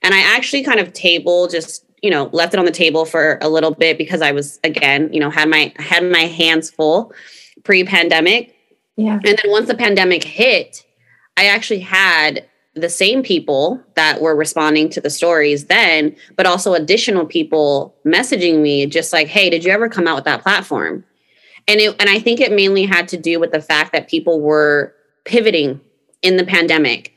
And 0.03 0.15
I 0.15 0.21
actually 0.21 0.63
kind 0.63 0.81
of 0.81 0.93
table 0.93 1.49
just, 1.49 1.85
you 2.03 2.11
know, 2.11 2.31
left 2.33 2.55
it 2.55 2.59
on 2.59 2.67
the 2.67 2.71
table 2.71 3.05
for 3.05 3.39
a 3.41 3.49
little 3.49 3.73
bit 3.73 3.99
because 3.99 4.23
I 4.23 4.33
was 4.33 4.59
again, 4.65 5.13
you 5.13 5.21
know, 5.21 5.31
had 5.31 5.49
my 5.49 5.73
had 5.77 6.05
my 6.05 6.21
hands 6.21 6.71
full 6.71 7.13
pre-pandemic. 7.65 8.55
Yeah. 8.97 9.15
And 9.25 9.25
then 9.25 9.51
once 9.51 9.69
the 9.69 9.77
pandemic 9.77 10.25
hit, 10.25 10.85
I 11.37 11.47
actually 11.47 11.81
had 11.81 12.47
the 12.75 12.89
same 12.91 13.23
people 13.23 13.83
that 13.95 14.21
were 14.21 14.37
responding 14.37 14.91
to 14.91 15.01
the 15.01 15.11
stories 15.11 15.67
then, 15.67 16.15
but 16.37 16.47
also 16.47 16.75
additional 16.75 17.25
people 17.25 17.97
messaging 18.05 18.61
me 18.61 18.87
just 18.87 19.13
like, 19.13 19.29
"Hey, 19.29 19.51
did 19.51 19.65
you 19.65 19.73
ever 19.73 19.89
come 19.89 20.07
out 20.07 20.17
with 20.17 20.25
that 20.27 20.43
platform?" 20.43 21.05
And 21.69 21.81
it, 21.81 21.97
and 21.99 22.09
I 22.09 22.19
think 22.19 22.41
it 22.41 22.53
mainly 22.53 22.85
had 22.85 23.09
to 23.09 23.17
do 23.17 23.41
with 23.41 23.51
the 23.51 23.61
fact 23.61 23.93
that 23.93 24.09
people 24.09 24.41
were 24.41 24.95
pivoting 25.25 25.81
in 26.23 26.37
the 26.37 26.45
pandemic. 26.45 27.13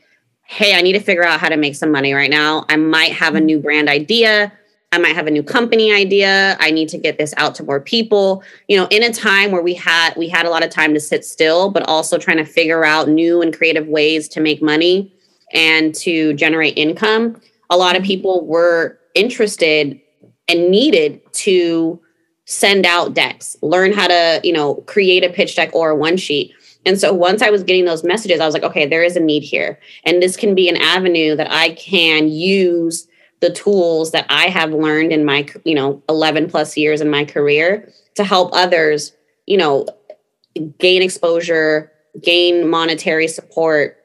Hey, 0.52 0.74
I 0.76 0.82
need 0.82 0.94
to 0.94 1.00
figure 1.00 1.24
out 1.24 1.40
how 1.40 1.48
to 1.48 1.58
make 1.58 1.76
some 1.76 1.92
money 1.92 2.12
right 2.12 2.30
now. 2.30 2.66
I 2.70 2.76
might 2.76 3.14
have 3.14 3.36
a 3.36 3.40
new 3.40 3.60
brand 3.60 3.88
idea. 3.88 4.52
I 4.92 4.98
might 4.98 5.14
have 5.14 5.28
a 5.28 5.32
new 5.32 5.44
company 5.44 5.94
idea. 5.94 6.58
I 6.60 6.72
need 6.72 6.90
to 6.90 6.98
get 6.98 7.20
this 7.20 7.36
out 7.38 7.54
to 7.56 7.64
more 7.64 7.80
people. 7.80 8.44
You 8.68 8.78
know, 8.78 8.88
in 8.90 9.04
a 9.04 9.14
time 9.14 9.52
where 9.52 9.62
we 9.62 9.76
had 9.76 10.16
we 10.18 10.28
had 10.28 10.48
a 10.48 10.50
lot 10.50 10.64
of 10.64 10.72
time 10.72 10.96
to 10.96 11.00
sit 11.00 11.24
still, 11.24 11.70
but 11.70 11.84
also 11.88 12.18
trying 12.18 12.38
to 12.38 12.46
figure 12.46 12.84
out 12.84 13.08
new 13.08 13.44
and 13.44 13.56
creative 13.56 13.88
ways 13.88 14.28
to 14.30 14.40
make 14.40 14.60
money 14.60 15.14
and 15.54 15.94
to 15.96 16.34
generate 16.34 16.76
income, 16.80 17.40
a 17.70 17.78
lot 17.78 17.96
of 17.96 18.02
people 18.02 18.44
were 18.44 18.98
interested 19.14 20.02
and 20.48 20.72
needed 20.72 21.22
to 21.34 22.02
send 22.46 22.88
out 22.88 23.14
decks, 23.14 23.56
learn 23.62 23.94
how 23.94 24.08
to, 24.08 24.42
you 24.44 24.52
know, 24.52 24.76
create 24.88 25.24
a 25.24 25.30
pitch 25.30 25.56
deck 25.56 25.70
or 25.76 25.92
a 25.92 25.96
one 25.96 26.18
sheet. 26.18 26.52
And 26.86 27.00
so 27.00 27.14
once 27.14 27.42
I 27.42 27.50
was 27.50 27.64
getting 27.64 27.86
those 27.86 28.04
messages, 28.04 28.40
I 28.40 28.46
was 28.46 28.54
like, 28.54 28.64
okay, 28.64 28.86
there 28.86 29.04
is 29.04 29.16
a 29.16 29.20
need 29.20 29.44
here. 29.44 29.80
And 30.06 30.22
this 30.22 30.38
can 30.38 30.56
be 30.56 30.70
an 30.70 30.78
avenue 30.78 31.36
that 31.36 31.52
I 31.52 31.72
can 31.74 32.30
use 32.30 33.08
the 33.42 33.52
tools 33.52 34.12
that 34.12 34.26
I 34.30 34.46
have 34.46 34.72
learned 34.72 35.12
in 35.12 35.26
my, 35.26 35.48
you 35.66 35.76
know, 35.76 36.02
11 36.10 36.50
plus 36.50 36.78
years 36.78 37.02
in 37.02 37.10
my 37.10 37.26
career 37.26 37.92
to 38.16 38.24
help 38.24 38.52
others, 38.54 39.14
you 39.46 39.58
know, 39.58 39.86
gain 40.78 41.02
exposure, 41.02 41.92
gain 42.22 42.70
monetary 42.70 43.28
support, 43.28 44.00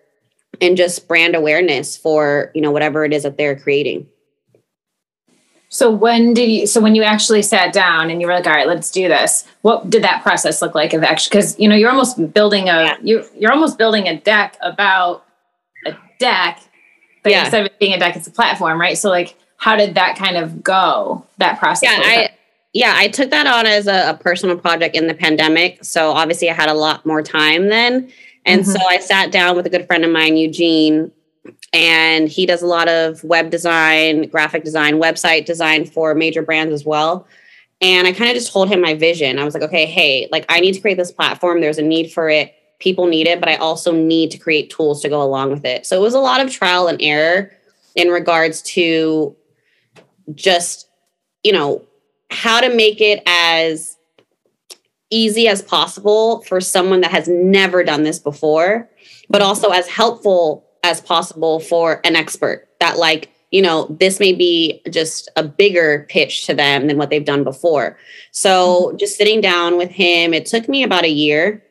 and 0.61 0.77
just 0.77 1.09
brand 1.09 1.35
awareness 1.35 1.97
for 1.97 2.51
you 2.55 2.61
know 2.61 2.71
whatever 2.71 3.05
it 3.05 3.13
is 3.13 3.23
that 3.23 3.37
they're 3.37 3.59
creating 3.59 4.07
so 5.75 5.91
when 5.91 6.33
did 6.33 6.49
you 6.49 6.69
so 6.69 6.81
when 6.81 6.95
you 6.95 7.03
actually 7.03 7.43
sat 7.43 7.73
down 7.73 8.09
and 8.09 8.21
you 8.21 8.29
were 8.29 8.33
like 8.33 8.47
all 8.47 8.53
right 8.53 8.69
let's 8.69 8.93
do 8.93 9.09
this 9.09 9.45
what 9.63 9.91
did 9.91 10.05
that 10.05 10.23
process 10.23 10.63
look 10.63 10.73
like 10.73 10.93
of 10.93 11.03
actually 11.03 11.31
because 11.31 11.59
you 11.59 11.69
know 11.69 11.75
you're 11.75 11.91
almost 11.91 12.33
building 12.33 12.69
a 12.69 12.85
yeah. 12.85 12.97
you 13.03 13.25
you're 13.37 13.53
almost 13.53 13.77
building 13.77 14.07
a 14.07 14.17
deck 14.21 14.57
about 14.63 15.25
a 15.85 15.93
deck 16.21 16.63
but 17.25 17.33
yeah. 17.33 17.43
instead 17.43 17.63
of 17.63 17.67
it 17.67 17.79
being 17.81 17.93
a 17.93 17.99
deck 17.99 18.15
it's 18.15 18.29
a 18.29 18.31
platform 18.31 18.81
right 18.81 18.97
so 18.97 19.11
like 19.11 19.37
how 19.57 19.75
did 19.75 19.97
that 19.97 20.17
kind 20.17 20.37
of 20.37 20.63
go 20.63 21.27
that 21.39 21.59
process 21.59 21.91
yeah 21.91 22.01
i 22.03 22.29
yeah 22.73 22.95
i 22.97 23.09
took 23.09 23.31
that 23.31 23.49
on 23.49 23.67
as 23.67 23.89
a, 23.89 24.11
a 24.11 24.15
personal 24.15 24.57
project 24.57 24.95
in 24.95 25.09
the 25.09 25.15
pandemic 25.15 25.85
so 25.85 26.13
obviously 26.13 26.49
i 26.49 26.55
had 26.55 26.69
a 26.69 26.75
lot 26.75 27.05
more 27.05 27.21
time 27.21 27.69
then 27.69 28.09
and 28.47 28.63
mm-hmm. 28.63 28.73
so 28.73 28.79
I 28.87 28.99
sat 28.99 29.33
down 29.33 29.57
with 29.57 29.67
a 29.67 29.71
good 29.71 29.87
friend 29.87 30.05
of 30.05 30.11
mine, 30.11 30.37
Eugene, 30.37 31.11
and 31.75 32.29
he 32.29 32.47
does 32.47 32.63
a 32.63 32.67
lot 32.67 32.89
of 32.89 33.23
web 33.25 33.51
design, 33.51 34.29
graphic 34.29 34.63
design, 34.63 34.95
website 34.95 35.45
design 35.45 35.85
for 35.85 36.15
major 36.15 36.41
brands 36.41 36.73
as 36.73 36.85
well. 36.85 37.27
And 37.81 38.07
I 38.07 38.13
kind 38.13 38.31
of 38.31 38.37
just 38.37 38.53
told 38.53 38.69
him 38.69 38.81
my 38.81 38.95
vision. 38.95 39.41
I 39.41 39.45
was 39.45 39.55
like, 39.55 39.65
okay, 39.65 39.85
hey, 39.85 40.29
like 40.31 40.47
I 40.49 40.61
need 40.61 40.73
to 40.75 40.81
create 40.81 40.97
this 40.97 41.11
platform. 41.11 41.61
There's 41.61 41.79
a 41.79 41.83
need 41.83 42.13
for 42.13 42.31
it. 42.31 42.55
People 42.79 43.09
need 43.09 43.27
it, 43.27 43.41
but 43.41 43.49
I 43.49 43.57
also 43.57 43.91
need 43.93 44.31
to 44.31 44.39
create 44.39 44.71
tools 44.71 45.03
to 45.03 45.09
go 45.09 45.21
along 45.21 45.51
with 45.51 45.65
it. 45.65 45.85
So 45.85 45.97
it 45.97 46.01
was 46.01 46.15
a 46.15 46.21
lot 46.21 46.41
of 46.41 46.51
trial 46.51 46.87
and 46.87 47.03
error 47.03 47.51
in 47.97 48.09
regards 48.09 48.63
to 48.63 49.35
just, 50.35 50.89
you 51.43 51.53
know, 51.53 51.85
how 52.31 52.61
to 52.61 52.73
make 52.73 53.01
it 53.01 53.21
as 53.27 53.97
easy 55.11 55.49
as 55.49 55.61
possible 55.61 56.43
for 56.43 56.61
someone 56.61 57.01
that 57.01 57.11
has 57.11 57.27
never 57.29 57.83
done 57.83 58.05
this 58.05 58.21
before, 58.21 58.89
but 59.29 59.43
also 59.43 59.71
as 59.71 59.89
helpful 59.89 60.65
as 60.85 61.01
possible 61.01 61.59
for 61.59 62.01
an 62.05 62.15
expert 62.15 62.69
that, 62.79 62.99
like, 62.99 63.31
you 63.51 63.63
know, 63.63 63.87
this 63.99 64.21
may 64.21 64.33
be 64.33 64.83
just 64.91 65.31
a 65.35 65.43
bigger 65.43 66.07
pitch 66.11 66.45
to 66.47 66.55
them 66.55 66.87
than 66.87 66.99
what 66.99 67.09
they've 67.09 67.25
done 67.25 67.43
before. 67.43 67.97
So 68.33 68.89
mm-hmm. 68.89 68.97
just 68.99 69.17
sitting 69.17 69.41
down 69.41 69.79
with 69.79 69.91
him, 69.91 70.35
it 70.35 70.45
took 70.45 70.69
me 70.69 70.83
about 70.83 71.05
a 71.05 71.11
year 71.11 71.65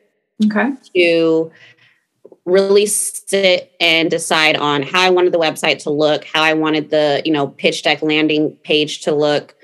okay. 0.44 0.72
to 0.96 1.52
really 2.44 2.86
sit 2.86 3.72
and 3.80 4.10
decide 4.10 4.56
on 4.56 4.82
how 4.82 5.00
I 5.00 5.10
wanted 5.10 5.32
the 5.32 5.38
website 5.38 5.82
to 5.84 5.90
look, 5.90 6.24
how 6.24 6.42
I 6.42 6.54
wanted 6.54 6.90
the, 6.90 7.22
you 7.24 7.32
know, 7.32 7.48
pitch 7.48 7.82
deck 7.82 8.02
landing 8.02 8.56
page 8.64 9.02
to 9.02 9.14
look, 9.14 9.54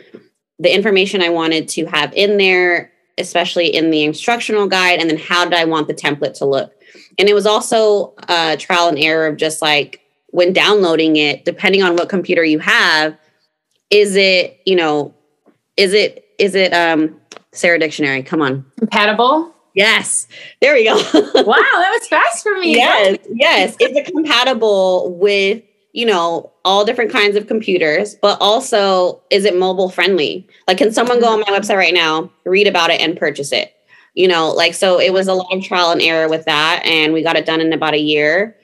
the 0.58 0.72
information 0.72 1.22
I 1.22 1.30
wanted 1.30 1.68
to 1.70 1.86
have 1.86 2.12
in 2.14 2.36
there, 2.36 2.92
especially 3.18 3.66
in 3.66 3.90
the 3.90 4.04
instructional 4.04 4.68
guide, 4.68 5.00
and 5.00 5.10
then 5.10 5.18
how 5.18 5.44
did 5.44 5.54
I 5.54 5.64
want 5.64 5.88
the 5.88 5.94
template 5.94 6.34
to 6.34 6.44
look. 6.44 6.72
And 7.18 7.28
it 7.28 7.34
was 7.34 7.46
also 7.46 8.14
a 8.28 8.56
trial 8.56 8.88
and 8.88 8.98
error 8.98 9.26
of 9.26 9.36
just 9.36 9.62
like 9.62 10.00
when 10.28 10.52
downloading 10.52 11.16
it, 11.16 11.44
depending 11.44 11.82
on 11.82 11.96
what 11.96 12.08
computer 12.08 12.44
you 12.44 12.58
have, 12.58 13.16
is 13.90 14.16
it, 14.16 14.60
you 14.64 14.76
know, 14.76 15.14
is 15.76 15.92
it, 15.92 16.26
is 16.38 16.54
it, 16.54 16.72
um, 16.72 17.20
Sarah 17.52 17.78
Dictionary, 17.78 18.22
come 18.22 18.40
on. 18.40 18.64
Compatible? 18.78 19.52
Yes. 19.74 20.28
There 20.60 20.74
we 20.74 20.84
go. 20.84 20.94
wow, 20.94 21.02
that 21.34 21.98
was 21.98 22.08
fast 22.08 22.42
for 22.42 22.56
me. 22.58 22.74
Yes, 22.76 23.18
yes. 23.32 23.76
Is 23.80 23.96
it 23.96 24.06
compatible 24.06 25.16
with 25.16 25.62
you 25.92 26.06
know, 26.06 26.52
all 26.64 26.84
different 26.84 27.10
kinds 27.10 27.36
of 27.36 27.46
computers, 27.46 28.14
but 28.16 28.38
also 28.40 29.20
is 29.30 29.44
it 29.44 29.56
mobile 29.56 29.90
friendly? 29.90 30.46
Like, 30.68 30.78
can 30.78 30.92
someone 30.92 31.20
go 31.20 31.28
on 31.28 31.40
my 31.40 31.46
website 31.46 31.76
right 31.76 31.94
now, 31.94 32.30
read 32.44 32.66
about 32.66 32.90
it, 32.90 33.00
and 33.00 33.16
purchase 33.16 33.52
it? 33.52 33.74
You 34.14 34.28
know, 34.28 34.50
like, 34.50 34.74
so 34.74 35.00
it 35.00 35.12
was 35.12 35.28
a 35.28 35.34
lot 35.34 35.52
of 35.52 35.62
trial 35.62 35.90
and 35.92 36.02
error 36.02 36.28
with 36.28 36.44
that. 36.46 36.82
And 36.84 37.12
we 37.12 37.22
got 37.22 37.36
it 37.36 37.46
done 37.46 37.60
in 37.60 37.72
about 37.72 37.94
a 37.94 38.00
year. 38.00 38.56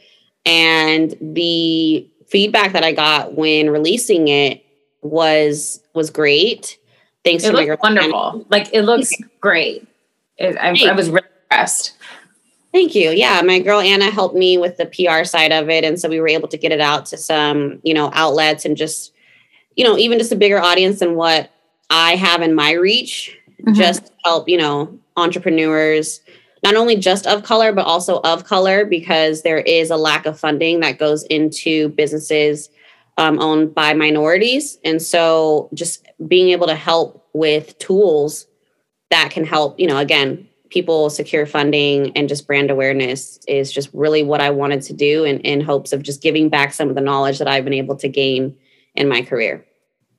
And 0.44 1.14
the 1.20 2.08
feedback 2.26 2.72
that 2.72 2.84
I 2.84 2.92
got 2.92 3.34
when 3.34 3.70
releasing 3.70 4.28
it 4.28 4.64
was 5.02 5.80
was 5.94 6.10
great. 6.10 6.78
Thanks 7.24 7.44
it 7.44 7.50
to 7.50 7.56
my 7.56 7.76
wonderful. 7.82 8.46
Like 8.48 8.72
it 8.72 8.82
looks 8.82 9.12
great. 9.40 9.86
It, 10.38 10.56
I, 10.56 10.76
I 10.88 10.92
was 10.92 11.08
really 11.08 11.26
impressed. 11.50 11.94
Thank 12.72 12.94
you. 12.94 13.10
Yeah, 13.10 13.40
my 13.42 13.58
girl 13.58 13.80
Anna 13.80 14.10
helped 14.10 14.36
me 14.36 14.58
with 14.58 14.76
the 14.76 14.86
PR 14.86 15.24
side 15.24 15.50
of 15.50 15.70
it, 15.70 15.82
and 15.82 15.98
so 15.98 16.10
we 16.10 16.20
were 16.20 16.28
able 16.28 16.48
to 16.48 16.58
get 16.58 16.72
it 16.72 16.80
out 16.80 17.06
to 17.06 17.16
some, 17.16 17.80
you 17.82 17.94
know, 17.94 18.10
outlets 18.12 18.66
and 18.66 18.76
just, 18.76 19.12
you 19.76 19.84
know, 19.84 19.96
even 19.96 20.18
just 20.18 20.30
a 20.30 20.36
bigger 20.36 20.60
audience 20.60 20.98
than 20.98 21.14
what 21.14 21.50
I 21.88 22.16
have 22.16 22.42
in 22.42 22.54
my 22.54 22.72
reach. 22.72 23.36
Mhm. 23.62 23.74
Just 23.74 24.12
help, 24.24 24.48
you 24.48 24.58
know, 24.58 24.98
entrepreneurs, 25.16 26.20
not 26.62 26.74
only 26.74 26.96
just 26.96 27.26
of 27.26 27.42
color 27.42 27.72
but 27.72 27.86
also 27.86 28.20
of 28.22 28.44
color, 28.44 28.84
because 28.84 29.42
there 29.42 29.58
is 29.58 29.90
a 29.90 29.96
lack 29.96 30.26
of 30.26 30.38
funding 30.38 30.80
that 30.80 30.98
goes 30.98 31.24
into 31.24 31.90
businesses 31.90 32.68
um, 33.18 33.40
owned 33.40 33.74
by 33.74 33.94
minorities, 33.94 34.78
and 34.84 35.00
so 35.00 35.70
just 35.74 36.06
being 36.28 36.50
able 36.50 36.66
to 36.66 36.74
help 36.74 37.28
with 37.32 37.78
tools 37.78 38.46
that 39.10 39.30
can 39.30 39.44
help, 39.44 39.78
you 39.78 39.86
know, 39.86 39.98
again, 39.98 40.48
people 40.70 41.10
secure 41.10 41.46
funding 41.46 42.16
and 42.16 42.28
just 42.28 42.46
brand 42.46 42.70
awareness 42.70 43.38
is 43.46 43.72
just 43.72 43.88
really 43.92 44.22
what 44.22 44.40
I 44.40 44.50
wanted 44.50 44.82
to 44.82 44.92
do 44.92 45.24
in, 45.24 45.40
in 45.40 45.60
hopes 45.60 45.92
of 45.92 46.02
just 46.02 46.22
giving 46.22 46.48
back 46.48 46.72
some 46.72 46.88
of 46.88 46.94
the 46.94 47.00
knowledge 47.00 47.38
that 47.38 47.48
I've 47.48 47.64
been 47.64 47.72
able 47.72 47.96
to 47.96 48.08
gain 48.08 48.56
in 48.94 49.08
my 49.08 49.22
career. 49.22 49.64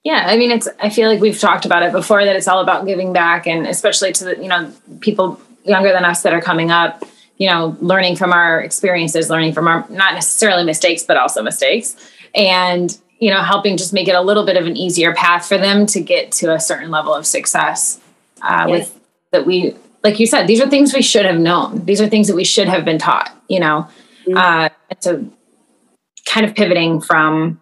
Yeah, 0.08 0.24
I 0.26 0.38
mean, 0.38 0.52
it's. 0.52 0.70
I 0.80 0.90
feel 0.90 1.10
like 1.10 1.20
we've 1.20 1.38
talked 1.38 1.66
about 1.66 1.84
it 1.84 1.92
before 1.92 2.24
that 2.24 2.34
it's 2.38 2.48
all 2.48 2.62
about 2.62 2.86
giving 2.86 3.12
back, 3.12 3.46
and 3.46 3.68
especially 3.68 4.14
to 4.14 4.24
the 4.24 4.42
you 4.42 4.48
know 4.48 4.72
people 5.02 5.38
younger 5.66 5.92
than 5.92 6.06
us 6.06 6.22
that 6.22 6.32
are 6.32 6.40
coming 6.40 6.72
up. 6.72 7.04
You 7.38 7.50
know, 7.50 7.76
learning 7.82 8.16
from 8.16 8.32
our 8.32 8.62
experiences, 8.62 9.30
learning 9.30 9.52
from 9.52 9.68
our 9.68 9.86
not 9.90 10.14
necessarily 10.14 10.64
mistakes, 10.64 11.04
but 11.04 11.18
also 11.18 11.44
mistakes, 11.44 11.98
and 12.34 12.98
you 13.20 13.32
know, 13.34 13.42
helping 13.44 13.76
just 13.76 13.92
make 13.92 14.08
it 14.08 14.16
a 14.16 14.22
little 14.22 14.46
bit 14.46 14.56
of 14.56 14.66
an 14.66 14.78
easier 14.78 15.14
path 15.14 15.46
for 15.46 15.58
them 15.58 15.86
to 15.88 16.00
get 16.00 16.32
to 16.32 16.54
a 16.54 16.60
certain 16.60 16.90
level 16.90 17.14
of 17.14 17.26
success. 17.26 18.00
Uh, 18.42 18.66
Yes. 18.70 18.80
With 18.80 19.02
that, 19.32 19.46
we 19.46 19.76
like 20.06 20.22
you 20.22 20.26
said, 20.26 20.48
these 20.48 20.62
are 20.62 20.70
things 20.70 20.94
we 20.94 21.02
should 21.02 21.26
have 21.26 21.38
known. 21.38 21.84
These 21.84 22.00
are 22.00 22.08
things 22.08 22.28
that 22.30 22.36
we 22.36 22.46
should 22.46 22.70
have 22.70 22.86
been 22.86 22.98
taught. 22.98 23.30
You 23.50 23.60
know, 23.60 23.88
Mhm. 24.26 24.38
uh, 24.38 24.70
so 25.02 25.26
kind 26.26 26.46
of 26.46 26.56
pivoting 26.56 27.02
from 27.02 27.60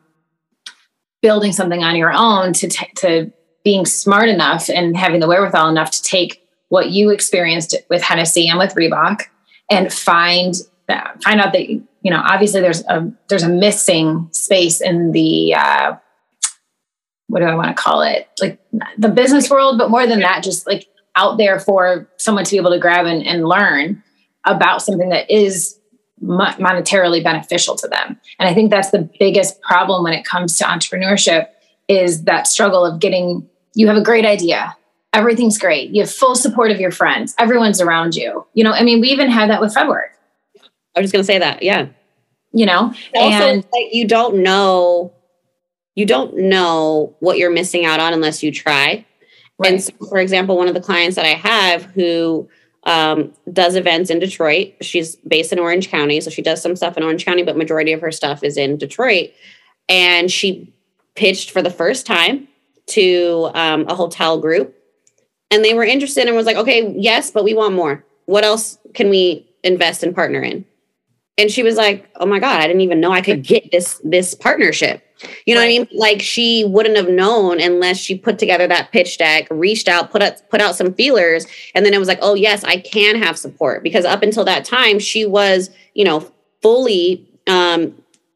building 1.25 1.51
something 1.51 1.83
on 1.83 1.95
your 1.95 2.13
own 2.13 2.53
to 2.53 2.67
t- 2.67 2.91
to 2.97 3.31
being 3.63 3.83
smart 3.83 4.29
enough 4.29 4.69
and 4.69 4.95
having 4.95 5.19
the 5.19 5.27
wherewithal 5.27 5.67
enough 5.67 5.89
to 5.89 6.03
take 6.03 6.47
what 6.69 6.91
you 6.91 7.09
experienced 7.09 7.75
with 7.89 8.03
Hennessy 8.03 8.47
and 8.47 8.59
with 8.59 8.75
Reebok 8.75 9.23
and 9.71 9.91
find 9.91 10.53
that 10.87 11.23
find 11.23 11.41
out 11.41 11.51
that 11.53 11.67
you 11.67 11.83
know 12.03 12.21
obviously 12.23 12.61
there's 12.61 12.85
a 12.85 13.11
there's 13.27 13.41
a 13.41 13.49
missing 13.49 14.29
space 14.33 14.81
in 14.81 15.13
the 15.13 15.55
uh, 15.55 15.95
what 17.25 17.39
do 17.39 17.45
I 17.47 17.55
want 17.55 17.75
to 17.75 17.81
call 17.81 18.03
it? 18.03 18.29
Like 18.39 18.59
the 18.99 19.09
business 19.09 19.49
world 19.49 19.79
but 19.79 19.89
more 19.89 20.05
than 20.05 20.19
that 20.19 20.43
just 20.43 20.67
like 20.67 20.85
out 21.15 21.39
there 21.39 21.59
for 21.59 22.07
someone 22.17 22.45
to 22.45 22.51
be 22.51 22.57
able 22.57 22.69
to 22.69 22.77
grab 22.77 23.07
and, 23.07 23.25
and 23.25 23.47
learn 23.47 24.03
about 24.45 24.83
something 24.83 25.09
that 25.09 25.31
is 25.31 25.79
monetarily 26.23 27.23
beneficial 27.23 27.75
to 27.75 27.87
them. 27.87 28.19
And 28.39 28.49
i 28.49 28.53
think 28.53 28.71
that's 28.71 28.91
the 28.91 29.09
biggest 29.19 29.61
problem 29.61 30.03
when 30.03 30.13
it 30.13 30.25
comes 30.25 30.57
to 30.57 30.63
entrepreneurship 30.63 31.47
is 31.87 32.23
that 32.23 32.47
struggle 32.47 32.85
of 32.85 32.99
getting 32.99 33.47
you 33.73 33.87
have 33.87 33.97
a 33.97 34.01
great 34.01 34.25
idea. 34.25 34.75
Everything's 35.11 35.57
great. 35.57 35.91
You 35.91 36.01
have 36.01 36.11
full 36.11 36.35
support 36.35 36.71
of 36.71 36.79
your 36.79 36.91
friends. 36.91 37.35
Everyone's 37.37 37.81
around 37.81 38.15
you. 38.15 38.45
You 38.53 38.63
know 38.63 38.71
i 38.71 38.83
mean 38.83 39.01
we 39.01 39.09
even 39.09 39.29
had 39.29 39.49
that 39.49 39.61
with 39.61 39.73
fedwork 39.73 40.15
I 40.95 41.01
was 41.01 41.11
just 41.11 41.13
going 41.13 41.23
to 41.23 41.27
say 41.27 41.39
that. 41.39 41.61
Yeah. 41.61 41.87
you 42.53 42.65
know? 42.65 42.93
Also, 43.15 43.47
and 43.47 43.57
like, 43.73 43.87
you 43.91 44.07
don't 44.07 44.41
know, 44.41 45.13
you 45.95 46.05
don't 46.05 46.37
know 46.37 47.15
what 47.19 47.37
you're 47.37 47.51
missing 47.51 47.85
out 47.85 47.99
on 47.99 48.13
unless 48.13 48.41
you 48.41 48.51
try. 48.51 49.05
And 49.63 49.81
so, 49.81 49.93
for 50.09 50.17
example, 50.17 50.57
one 50.57 50.67
of 50.67 50.73
the 50.73 50.81
clients 50.81 51.15
that 51.15 51.25
I 51.25 51.33
have 51.33 51.83
who 51.83 52.49
um, 52.85 53.33
does 53.51 53.75
events 53.75 54.09
in 54.09 54.19
Detroit, 54.19 54.73
she's 54.81 55.15
based 55.17 55.51
in 55.51 55.59
Orange 55.59 55.89
County. 55.89 56.21
So 56.21 56.29
she 56.29 56.41
does 56.41 56.61
some 56.61 56.75
stuff 56.75 56.97
in 56.97 57.03
Orange 57.03 57.25
County, 57.25 57.43
but 57.43 57.57
majority 57.57 57.93
of 57.93 58.01
her 58.01 58.11
stuff 58.11 58.43
is 58.43 58.57
in 58.57 58.77
Detroit. 58.77 59.31
And 59.89 60.31
she 60.31 60.73
pitched 61.15 61.51
for 61.51 61.61
the 61.61 61.69
first 61.69 62.05
time 62.05 62.47
to 62.87 63.49
um, 63.53 63.85
a 63.87 63.95
hotel 63.95 64.39
group. 64.39 64.75
And 65.51 65.63
they 65.63 65.73
were 65.73 65.83
interested 65.83 66.27
and 66.27 66.35
was 66.35 66.45
like, 66.45 66.57
okay, 66.57 66.93
yes, 66.95 67.31
but 67.31 67.43
we 67.43 67.53
want 67.53 67.73
more. 67.73 68.05
What 68.25 68.43
else 68.43 68.77
can 68.93 69.09
we 69.09 69.47
invest 69.63 70.03
and 70.03 70.13
partner 70.13 70.41
in? 70.41 70.65
And 71.37 71.51
she 71.51 71.63
was 71.63 71.75
like, 71.75 72.09
oh 72.15 72.25
my 72.25 72.39
God, 72.39 72.61
I 72.61 72.67
didn't 72.67 72.81
even 72.81 72.99
know 72.99 73.11
I 73.11 73.21
could 73.21 73.43
get 73.43 73.71
this 73.71 74.01
this 74.03 74.33
partnership. 74.33 75.04
You 75.45 75.55
know 75.55 75.61
what 75.61 75.65
I 75.65 75.69
mean? 75.69 75.87
Like 75.93 76.21
she 76.21 76.65
wouldn't 76.65 76.97
have 76.97 77.09
known 77.09 77.59
unless 77.61 77.97
she 77.97 78.17
put 78.17 78.37
together 78.37 78.67
that 78.67 78.91
pitch 78.91 79.17
deck, 79.17 79.47
reached 79.49 79.87
out, 79.87 80.11
put 80.11 80.21
out 80.21 80.41
put 80.49 80.61
out 80.61 80.75
some 80.75 80.93
feelers, 80.93 81.45
and 81.73 81.85
then 81.85 81.93
it 81.93 81.99
was 81.99 82.07
like, 82.07 82.19
oh 82.21 82.33
yes, 82.33 82.63
I 82.63 82.77
can 82.77 83.15
have 83.15 83.37
support 83.37 83.83
because 83.83 84.05
up 84.05 84.23
until 84.23 84.43
that 84.45 84.65
time 84.65 84.99
she 84.99 85.25
was, 85.25 85.69
you 85.93 86.03
know, 86.03 86.29
fully 86.61 87.25
um, 87.47 87.93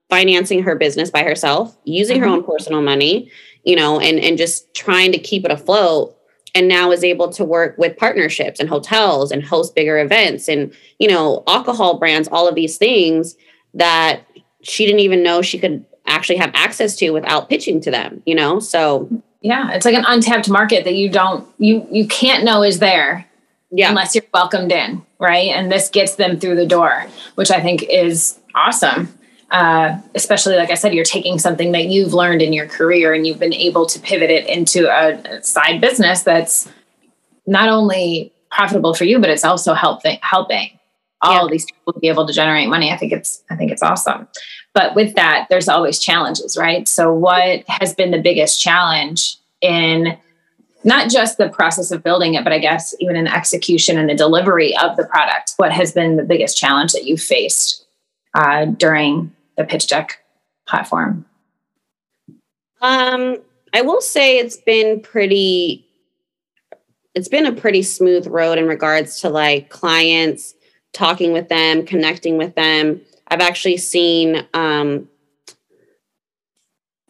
financing 0.09 0.63
her 0.63 0.75
business 0.75 1.09
by 1.11 1.23
herself, 1.23 1.75
using 1.83 2.19
her 2.19 2.27
Mhm. 2.27 2.31
own 2.31 2.43
personal 2.43 2.81
money, 2.81 3.29
you 3.63 3.75
know, 3.75 3.99
and 3.99 4.19
and 4.19 4.37
just 4.37 4.73
trying 4.73 5.11
to 5.11 5.17
keep 5.19 5.43
it 5.45 5.51
afloat. 5.51 6.15
And 6.55 6.67
now 6.67 6.91
is 6.91 7.03
able 7.03 7.29
to 7.33 7.45
work 7.45 7.77
with 7.77 7.95
partnerships 7.95 8.59
and 8.59 8.67
hotels 8.67 9.31
and 9.31 9.43
host 9.43 9.75
bigger 9.75 9.99
events 9.99 10.47
and 10.49 10.71
you 10.97 11.07
know 11.07 11.43
alcohol 11.47 11.99
brands, 11.99 12.27
all 12.31 12.47
of 12.47 12.55
these 12.55 12.77
things 12.77 13.35
that 13.75 14.21
she 14.63 14.85
didn't 14.85 15.01
even 15.01 15.21
know 15.21 15.41
she 15.43 15.59
could 15.59 15.85
actually 16.09 16.37
have 16.37 16.51
access 16.53 16.95
to 16.97 17.11
without 17.11 17.49
pitching 17.49 17.79
to 17.81 17.91
them. 17.91 18.21
You 18.25 18.35
know, 18.35 18.59
so 18.59 19.09
yeah 19.41 19.71
it's 19.71 19.85
like 19.85 19.95
an 19.95 20.03
untapped 20.05 20.49
market 20.49 20.83
that 20.83 20.95
you 20.95 21.07
don't 21.09 21.47
you 21.59 21.87
you 21.89 22.05
can't 22.07 22.43
know 22.43 22.61
is 22.61 22.79
there 22.79 23.25
yeah, 23.71 23.89
unless 23.89 24.15
you're 24.15 24.23
welcomed 24.33 24.71
in, 24.71 25.03
right? 25.19 25.49
And 25.49 25.71
this 25.71 25.89
gets 25.89 26.15
them 26.15 26.39
through 26.39 26.55
the 26.55 26.65
door, 26.65 27.05
which 27.35 27.51
I 27.51 27.61
think 27.61 27.83
is 27.83 28.39
awesome. 28.55 29.15
Uh, 29.51 29.99
especially, 30.15 30.55
like 30.55 30.71
I 30.71 30.73
said, 30.73 30.93
you're 30.93 31.05
taking 31.05 31.37
something 31.37 31.71
that 31.73 31.85
you've 31.85 32.13
learned 32.13 32.41
in 32.41 32.51
your 32.51 32.67
career 32.67 33.13
and 33.13 33.27
you've 33.27 33.37
been 33.39 33.53
able 33.53 33.85
to 33.85 33.99
pivot 33.99 34.31
it 34.31 34.47
into 34.47 34.87
a, 34.89 35.13
a 35.37 35.43
side 35.43 35.81
business 35.81 36.23
that's 36.23 36.67
not 37.45 37.69
only 37.69 38.33
profitable 38.51 38.93
for 38.95 39.03
you, 39.05 39.19
but 39.19 39.29
it's 39.29 39.43
also 39.45 39.75
helping 39.75 40.17
helping 40.21 40.71
all 41.21 41.45
Yeah. 41.45 41.51
these 41.51 41.65
people 41.65 41.93
to 41.93 41.99
be 41.99 42.07
able 42.09 42.25
to 42.25 42.33
generate 42.33 42.69
money. 42.69 42.91
I 42.91 42.97
think 42.97 43.11
it's 43.13 43.43
I 43.51 43.55
think 43.55 43.71
it's 43.71 43.83
awesome. 43.83 44.27
But 44.73 44.95
with 44.95 45.15
that, 45.15 45.47
there's 45.49 45.67
always 45.67 45.99
challenges, 45.99 46.57
right? 46.57 46.87
So, 46.87 47.13
what 47.13 47.63
has 47.67 47.93
been 47.93 48.11
the 48.11 48.21
biggest 48.21 48.61
challenge 48.61 49.37
in 49.61 50.17
not 50.83 51.09
just 51.09 51.37
the 51.37 51.49
process 51.49 51.91
of 51.91 52.03
building 52.03 52.35
it, 52.35 52.43
but 52.43 52.53
I 52.53 52.59
guess 52.59 52.95
even 52.99 53.15
in 53.15 53.25
the 53.25 53.35
execution 53.35 53.97
and 53.97 54.09
the 54.09 54.15
delivery 54.15 54.75
of 54.77 54.95
the 54.95 55.05
product. 55.05 55.53
What 55.57 55.71
has 55.71 55.91
been 55.91 56.15
the 56.15 56.23
biggest 56.23 56.57
challenge 56.57 56.93
that 56.93 57.05
you've 57.05 57.21
faced 57.21 57.85
uh, 58.33 58.65
during 58.65 59.35
the 59.57 59.65
pitch 59.65 59.87
deck 59.87 60.23
platform? 60.67 61.25
Um, 62.81 63.37
I 63.73 63.81
will 63.81 64.01
say 64.01 64.37
it's 64.37 64.57
been 64.57 65.01
pretty 65.01 65.85
it's 67.15 67.27
been 67.27 67.45
a 67.45 67.51
pretty 67.51 67.81
smooth 67.81 68.27
road 68.27 68.57
in 68.57 68.67
regards 68.67 69.19
to 69.21 69.29
like 69.29 69.69
clients 69.69 70.53
talking 70.93 71.33
with 71.33 71.49
them, 71.49 71.85
connecting 71.85 72.37
with 72.37 72.55
them. 72.55 73.01
I've 73.29 73.41
actually 73.41 73.77
seen 73.77 74.47
um 74.53 75.07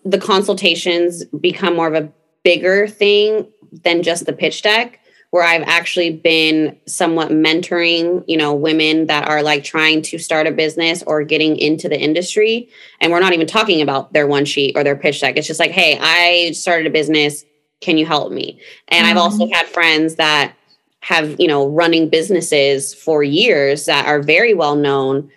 the 0.06 0.20
consultations 0.20 1.26
become 1.26 1.76
more 1.76 1.88
of 1.88 1.94
a 1.94 2.12
bigger 2.44 2.88
thing 2.88 3.48
than 3.84 4.02
just 4.02 4.26
the 4.26 4.34
pitch 4.34 4.62
deck 4.62 5.00
where 5.32 5.44
I've 5.44 5.64
actually 5.68 6.12
been 6.12 6.76
somewhat 6.88 7.30
mentoring, 7.30 8.24
you 8.28 8.36
know, 8.36 8.54
women 8.54 9.06
that 9.08 9.28
are 9.28 9.44
like 9.44 9.64
trying 9.64 10.02
to 10.04 10.18
start 10.18 10.48
a 10.48 10.52
business 10.52 11.04
or 11.06 11.24
getting 11.24 11.56
into 11.58 11.88
the 11.88 12.00
industry. 12.00 12.70
And 13.00 13.12
we're 13.12 13.20
not 13.20 13.34
even 13.34 13.46
talking 13.46 13.82
about 13.82 14.12
their 14.12 14.26
one 14.26 14.46
sheet 14.46 14.76
or 14.76 14.84
their 14.84 14.96
pitch 14.96 15.22
deck. 15.22 15.38
It's 15.38 15.46
just 15.46 15.60
like, 15.60 15.72
hey, 15.72 16.00
I 16.02 16.52
started 16.54 16.88
a 16.88 16.90
business. 16.90 17.46
Can 17.80 17.98
you 17.98 18.08
help 18.08 18.32
me? 18.32 18.60
And 18.88 19.06
I've 19.06 19.18
also 19.18 19.48
had 19.52 19.68
friends 19.68 20.16
that 20.16 20.56
have, 21.02 21.40
you 21.40 21.48
know, 21.48 21.68
running 21.68 22.10
businesses 22.10 22.94
for 22.94 23.24
years 23.24 23.86
that 23.86 24.08
are 24.08 24.22
very 24.22 24.56
well 24.56 24.76
known 24.76 25.30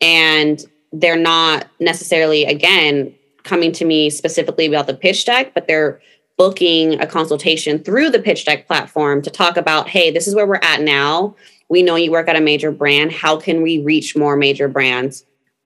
and 0.00 0.64
they're 0.92 1.16
not 1.16 1.66
necessarily, 1.80 2.44
again, 2.44 3.14
coming 3.42 3.72
to 3.72 3.84
me 3.84 4.10
specifically 4.10 4.66
about 4.66 4.86
the 4.86 4.94
pitch 4.94 5.24
deck, 5.24 5.54
but 5.54 5.66
they're 5.66 6.00
booking 6.36 7.00
a 7.00 7.06
consultation 7.06 7.82
through 7.82 8.10
the 8.10 8.20
pitch 8.20 8.44
deck 8.44 8.66
platform 8.66 9.20
to 9.20 9.28
talk 9.28 9.56
about 9.56 9.88
hey 9.88 10.10
this 10.10 10.28
is 10.28 10.34
where 10.34 10.46
we're 10.46 10.60
at 10.62 10.80
now. 10.80 11.34
We 11.68 11.82
know 11.82 11.96
you 11.96 12.10
work 12.10 12.28
at 12.28 12.36
a 12.36 12.40
major 12.40 12.70
brand. 12.70 13.12
How 13.12 13.36
can 13.36 13.60
we 13.60 13.82
reach 13.82 14.16
more 14.16 14.36
major 14.36 14.68
brands 14.68 15.24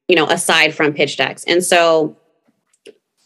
you 0.09 0.17
know 0.17 0.27
aside 0.29 0.75
from 0.75 0.95
pitch 0.95 1.17
decks? 1.19 1.45
And 1.45 1.63
so 1.63 2.17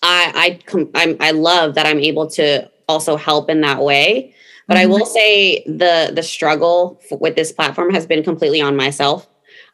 i 0.03 0.59
i 0.75 0.89
I'm, 0.95 1.17
i 1.21 1.31
love 1.31 1.75
that 1.77 1.87
i'm 1.87 2.01
able 2.01 2.29
to 2.31 2.69
also 2.89 3.17
help 3.17 3.49
in 3.49 3.61
that 3.61 3.81
way. 3.81 4.35
But 4.67 4.77
i 4.77 4.83
mm-hmm. 4.83 4.93
will 4.93 5.07
say 5.07 5.63
the 5.67 6.11
the 6.13 6.25
struggle 6.25 7.01
with 7.13 7.37
this 7.37 7.53
platform 7.53 7.93
has 7.95 8.07
been 8.07 8.25
completely 8.25 8.61
on 8.61 8.75
myself 8.77 9.29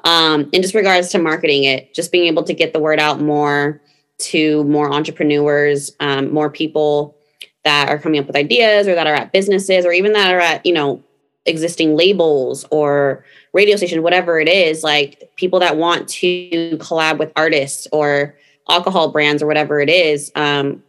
um 0.04 0.48
in 0.52 0.62
just 0.62 0.74
regards 0.74 1.10
to 1.10 1.18
marketing 1.18 1.64
it 1.64 1.94
just 1.94 2.12
being 2.12 2.26
able 2.26 2.42
to 2.42 2.54
get 2.54 2.72
the 2.72 2.80
word 2.80 2.98
out 2.98 3.20
more 3.20 3.80
to 4.22 4.64
more 4.64 4.92
entrepreneurs, 4.92 5.92
um, 6.00 6.32
more 6.32 6.50
people 6.50 7.16
that 7.64 7.88
are 7.88 7.98
coming 7.98 8.20
up 8.20 8.26
with 8.26 8.36
ideas 8.36 8.88
or 8.88 8.94
that 8.94 9.06
are 9.06 9.14
at 9.14 9.32
businesses 9.32 9.84
or 9.84 9.92
even 9.92 10.12
that 10.12 10.34
are 10.34 10.40
at, 10.40 10.64
you 10.66 10.72
know, 10.72 11.02
existing 11.46 11.96
labels 11.96 12.64
or 12.70 13.24
radio 13.52 13.76
stations, 13.76 14.00
whatever 14.00 14.40
it 14.40 14.48
is, 14.48 14.82
like 14.82 15.30
people 15.36 15.60
that 15.60 15.76
want 15.76 16.08
to 16.08 16.76
collab 16.78 17.18
with 17.18 17.32
artists 17.36 17.86
or 17.92 18.36
alcohol 18.68 19.10
brands 19.10 19.42
or 19.42 19.46
whatever 19.46 19.80
it 19.80 19.90
is, 19.90 20.30
um, 20.36 20.82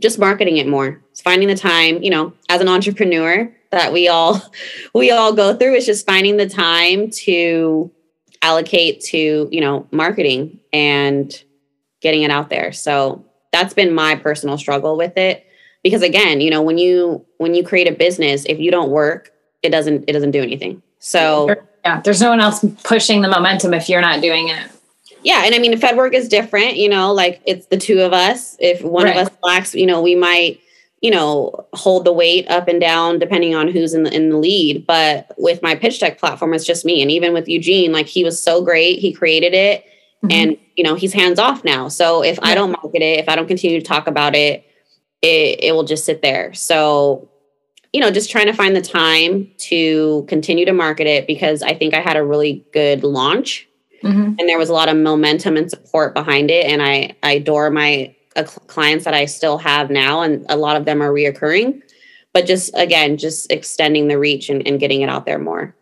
just 0.00 0.18
marketing 0.18 0.56
it 0.56 0.66
more. 0.66 1.00
It's 1.12 1.22
finding 1.22 1.48
the 1.48 1.54
time, 1.54 2.02
you 2.02 2.10
know, 2.10 2.32
as 2.48 2.60
an 2.60 2.68
entrepreneur 2.68 3.50
that 3.70 3.92
we 3.92 4.08
all 4.08 4.42
we 4.94 5.10
all 5.10 5.32
go 5.32 5.54
through 5.56 5.74
is 5.74 5.86
just 5.86 6.06
finding 6.06 6.36
the 6.36 6.48
time 6.48 7.10
to 7.10 7.90
allocate 8.44 9.00
to, 9.00 9.48
you 9.50 9.60
know, 9.60 9.86
marketing 9.90 10.60
and 10.72 11.42
getting 12.02 12.22
it 12.22 12.30
out 12.30 12.50
there. 12.50 12.72
So 12.72 13.24
that's 13.52 13.72
been 13.72 13.94
my 13.94 14.16
personal 14.16 14.58
struggle 14.58 14.96
with 14.96 15.16
it 15.16 15.46
because 15.82 16.02
again, 16.02 16.42
you 16.42 16.50
know, 16.50 16.60
when 16.60 16.76
you 16.76 17.24
when 17.38 17.54
you 17.54 17.64
create 17.64 17.88
a 17.88 17.92
business, 17.92 18.44
if 18.46 18.58
you 18.60 18.70
don't 18.70 18.90
work, 18.90 19.32
it 19.62 19.70
doesn't 19.70 20.04
it 20.06 20.12
doesn't 20.12 20.32
do 20.32 20.42
anything. 20.42 20.82
So 20.98 21.54
yeah, 21.84 22.00
there's 22.02 22.20
no 22.20 22.30
one 22.30 22.40
else 22.40 22.64
pushing 22.82 23.22
the 23.22 23.28
momentum 23.28 23.72
if 23.72 23.88
you're 23.88 24.02
not 24.02 24.20
doing 24.20 24.48
it. 24.48 24.70
Yeah, 25.22 25.44
and 25.46 25.54
I 25.54 25.58
mean, 25.58 25.76
Fed 25.78 25.96
work 25.96 26.12
is 26.12 26.28
different. 26.28 26.76
You 26.76 26.90
know, 26.90 27.12
like 27.12 27.40
it's 27.46 27.66
the 27.66 27.78
two 27.78 28.00
of 28.00 28.12
us. 28.12 28.56
If 28.58 28.82
one 28.82 29.04
right. 29.04 29.16
of 29.16 29.26
us 29.26 29.34
lacks, 29.42 29.74
you 29.74 29.86
know, 29.86 30.02
we 30.02 30.14
might, 30.14 30.60
you 31.04 31.10
know, 31.10 31.66
hold 31.74 32.06
the 32.06 32.14
weight 32.14 32.48
up 32.48 32.66
and 32.66 32.80
down 32.80 33.18
depending 33.18 33.54
on 33.54 33.68
who's 33.68 33.92
in 33.92 34.04
the 34.04 34.14
in 34.14 34.30
the 34.30 34.38
lead. 34.38 34.86
But 34.86 35.34
with 35.36 35.60
my 35.62 35.74
pitch 35.74 36.00
deck 36.00 36.18
platform, 36.18 36.54
it's 36.54 36.64
just 36.64 36.86
me. 36.86 37.02
And 37.02 37.10
even 37.10 37.34
with 37.34 37.46
Eugene, 37.46 37.92
like 37.92 38.06
he 38.06 38.24
was 38.24 38.42
so 38.42 38.64
great, 38.64 39.00
he 39.00 39.12
created 39.12 39.52
it, 39.52 39.84
mm-hmm. 39.84 40.28
and 40.30 40.56
you 40.76 40.82
know, 40.82 40.94
he's 40.94 41.12
hands 41.12 41.38
off 41.38 41.62
now. 41.62 41.88
So 41.88 42.24
if 42.24 42.38
yeah. 42.38 42.48
I 42.48 42.54
don't 42.54 42.70
market 42.70 43.02
it, 43.02 43.18
if 43.18 43.28
I 43.28 43.36
don't 43.36 43.46
continue 43.46 43.78
to 43.78 43.84
talk 43.84 44.06
about 44.06 44.34
it, 44.34 44.64
it 45.20 45.58
it 45.62 45.74
will 45.74 45.84
just 45.84 46.06
sit 46.06 46.22
there. 46.22 46.54
So 46.54 47.28
you 47.92 48.00
know, 48.00 48.10
just 48.10 48.30
trying 48.30 48.46
to 48.46 48.54
find 48.54 48.74
the 48.74 48.80
time 48.80 49.50
to 49.58 50.24
continue 50.26 50.64
to 50.64 50.72
market 50.72 51.06
it 51.06 51.26
because 51.26 51.62
I 51.62 51.74
think 51.74 51.92
I 51.92 52.00
had 52.00 52.16
a 52.16 52.24
really 52.24 52.64
good 52.72 53.04
launch 53.04 53.68
mm-hmm. 54.02 54.36
and 54.38 54.48
there 54.48 54.58
was 54.58 54.70
a 54.70 54.72
lot 54.72 54.88
of 54.88 54.96
momentum 54.96 55.58
and 55.58 55.70
support 55.70 56.14
behind 56.14 56.50
it. 56.50 56.64
And 56.66 56.82
I, 56.82 57.14
I 57.22 57.32
adore 57.32 57.70
my 57.70 58.16
uh, 58.36 58.44
clients 58.44 59.04
that 59.04 59.14
I 59.14 59.24
still 59.26 59.58
have 59.58 59.90
now, 59.90 60.22
and 60.22 60.44
a 60.48 60.56
lot 60.56 60.76
of 60.76 60.84
them 60.84 61.02
are 61.02 61.10
reoccurring. 61.10 61.82
But 62.32 62.46
just 62.46 62.72
again, 62.74 63.16
just 63.16 63.50
extending 63.50 64.08
the 64.08 64.18
reach 64.18 64.48
and, 64.48 64.66
and 64.66 64.80
getting 64.80 65.02
it 65.02 65.08
out 65.08 65.24
there 65.24 65.38
more. 65.38 65.74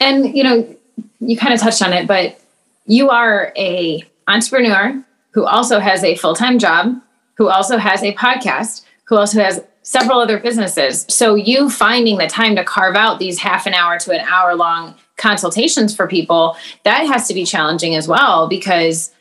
And 0.00 0.34
you 0.34 0.42
know, 0.42 0.76
you 1.20 1.36
kind 1.36 1.54
of 1.54 1.60
touched 1.60 1.82
on 1.82 1.92
it, 1.92 2.06
but 2.06 2.40
you 2.86 3.10
are 3.10 3.52
a 3.56 4.04
entrepreneur 4.26 5.04
who 5.32 5.44
also 5.44 5.78
has 5.78 6.04
a 6.04 6.16
full-time 6.16 6.58
job, 6.58 6.94
who 7.34 7.48
also 7.48 7.78
has 7.78 8.02
a 8.02 8.14
podcast, 8.14 8.84
who 9.04 9.16
also 9.16 9.42
has 9.42 9.62
several 9.82 10.20
other 10.20 10.38
businesses. 10.38 11.06
So 11.08 11.34
you 11.34 11.68
finding 11.68 12.18
the 12.18 12.26
time 12.26 12.56
to 12.56 12.64
carve 12.64 12.94
out 12.94 13.18
these 13.18 13.38
half 13.38 13.66
an 13.66 13.74
hour 13.74 13.98
to 13.98 14.12
an 14.12 14.20
hour 14.20 14.54
long 14.54 14.94
consultations 15.16 15.94
for 15.94 16.06
people, 16.06 16.56
that 16.84 17.06
has 17.06 17.28
to 17.28 17.34
be 17.34 17.44
challenging 17.44 17.94
as 17.94 18.08
well 18.08 18.48
because 18.48 19.12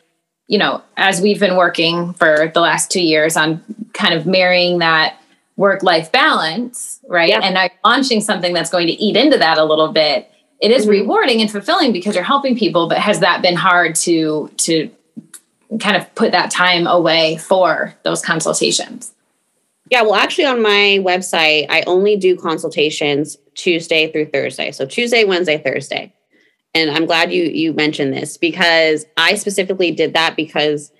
you 0.51 0.57
know, 0.57 0.81
as 0.97 1.21
we've 1.21 1.39
been 1.39 1.55
working 1.55 2.11
for 2.13 2.51
the 2.53 2.59
last 2.59 2.91
2 2.91 3.01
years 3.01 3.37
on 3.37 3.63
kind 3.93 4.13
of 4.13 4.25
marrying 4.25 4.79
that 4.79 5.17
work 5.55 5.81
life 5.81 6.11
balance, 6.11 6.99
right? 7.07 7.29
Yeah. 7.29 7.39
And 7.41 7.53
now 7.53 7.69
launching 7.85 8.19
something 8.19 8.53
that's 8.53 8.69
going 8.69 8.87
to 8.87 8.93
eat 8.93 9.15
into 9.15 9.37
that 9.37 9.57
a 9.57 9.63
little 9.63 9.93
bit. 9.93 10.29
It 10.59 10.71
is 10.71 10.81
mm-hmm. 10.81 10.91
rewarding 10.91 11.39
and 11.39 11.49
fulfilling 11.49 11.93
because 11.93 12.15
you're 12.15 12.25
helping 12.25 12.57
people, 12.57 12.89
but 12.89 12.97
has 12.97 13.21
that 13.21 13.41
been 13.41 13.55
hard 13.55 13.95
to 14.07 14.51
to 14.57 14.91
kind 15.79 15.95
of 15.95 16.13
put 16.15 16.33
that 16.33 16.51
time 16.51 16.85
away 16.85 17.37
for 17.37 17.95
those 18.03 18.21
consultations? 18.21 19.13
Yeah, 19.89 20.01
well, 20.01 20.15
actually, 20.15 20.45
on 20.45 20.61
my 20.61 20.99
website, 21.01 21.67
I 21.69 21.83
only 21.87 22.17
do 22.17 22.35
consultations 22.35 23.37
Tuesday 23.55 24.11
through 24.11 24.27
Thursday. 24.27 24.71
So 24.71 24.85
Tuesday, 24.85 25.23
Wednesday, 25.23 25.57
Thursday. 25.57 26.11
And 26.73 26.89
I'm 26.91 27.05
glad 27.05 27.33
you 27.33 27.43
you 27.43 27.73
mentioned 27.73 28.13
this 28.13 28.37
because 28.37 29.05
I 29.17 29.35
specifically 29.35 29.91
did 29.91 30.13
that 30.13 30.35
because, 30.35 30.91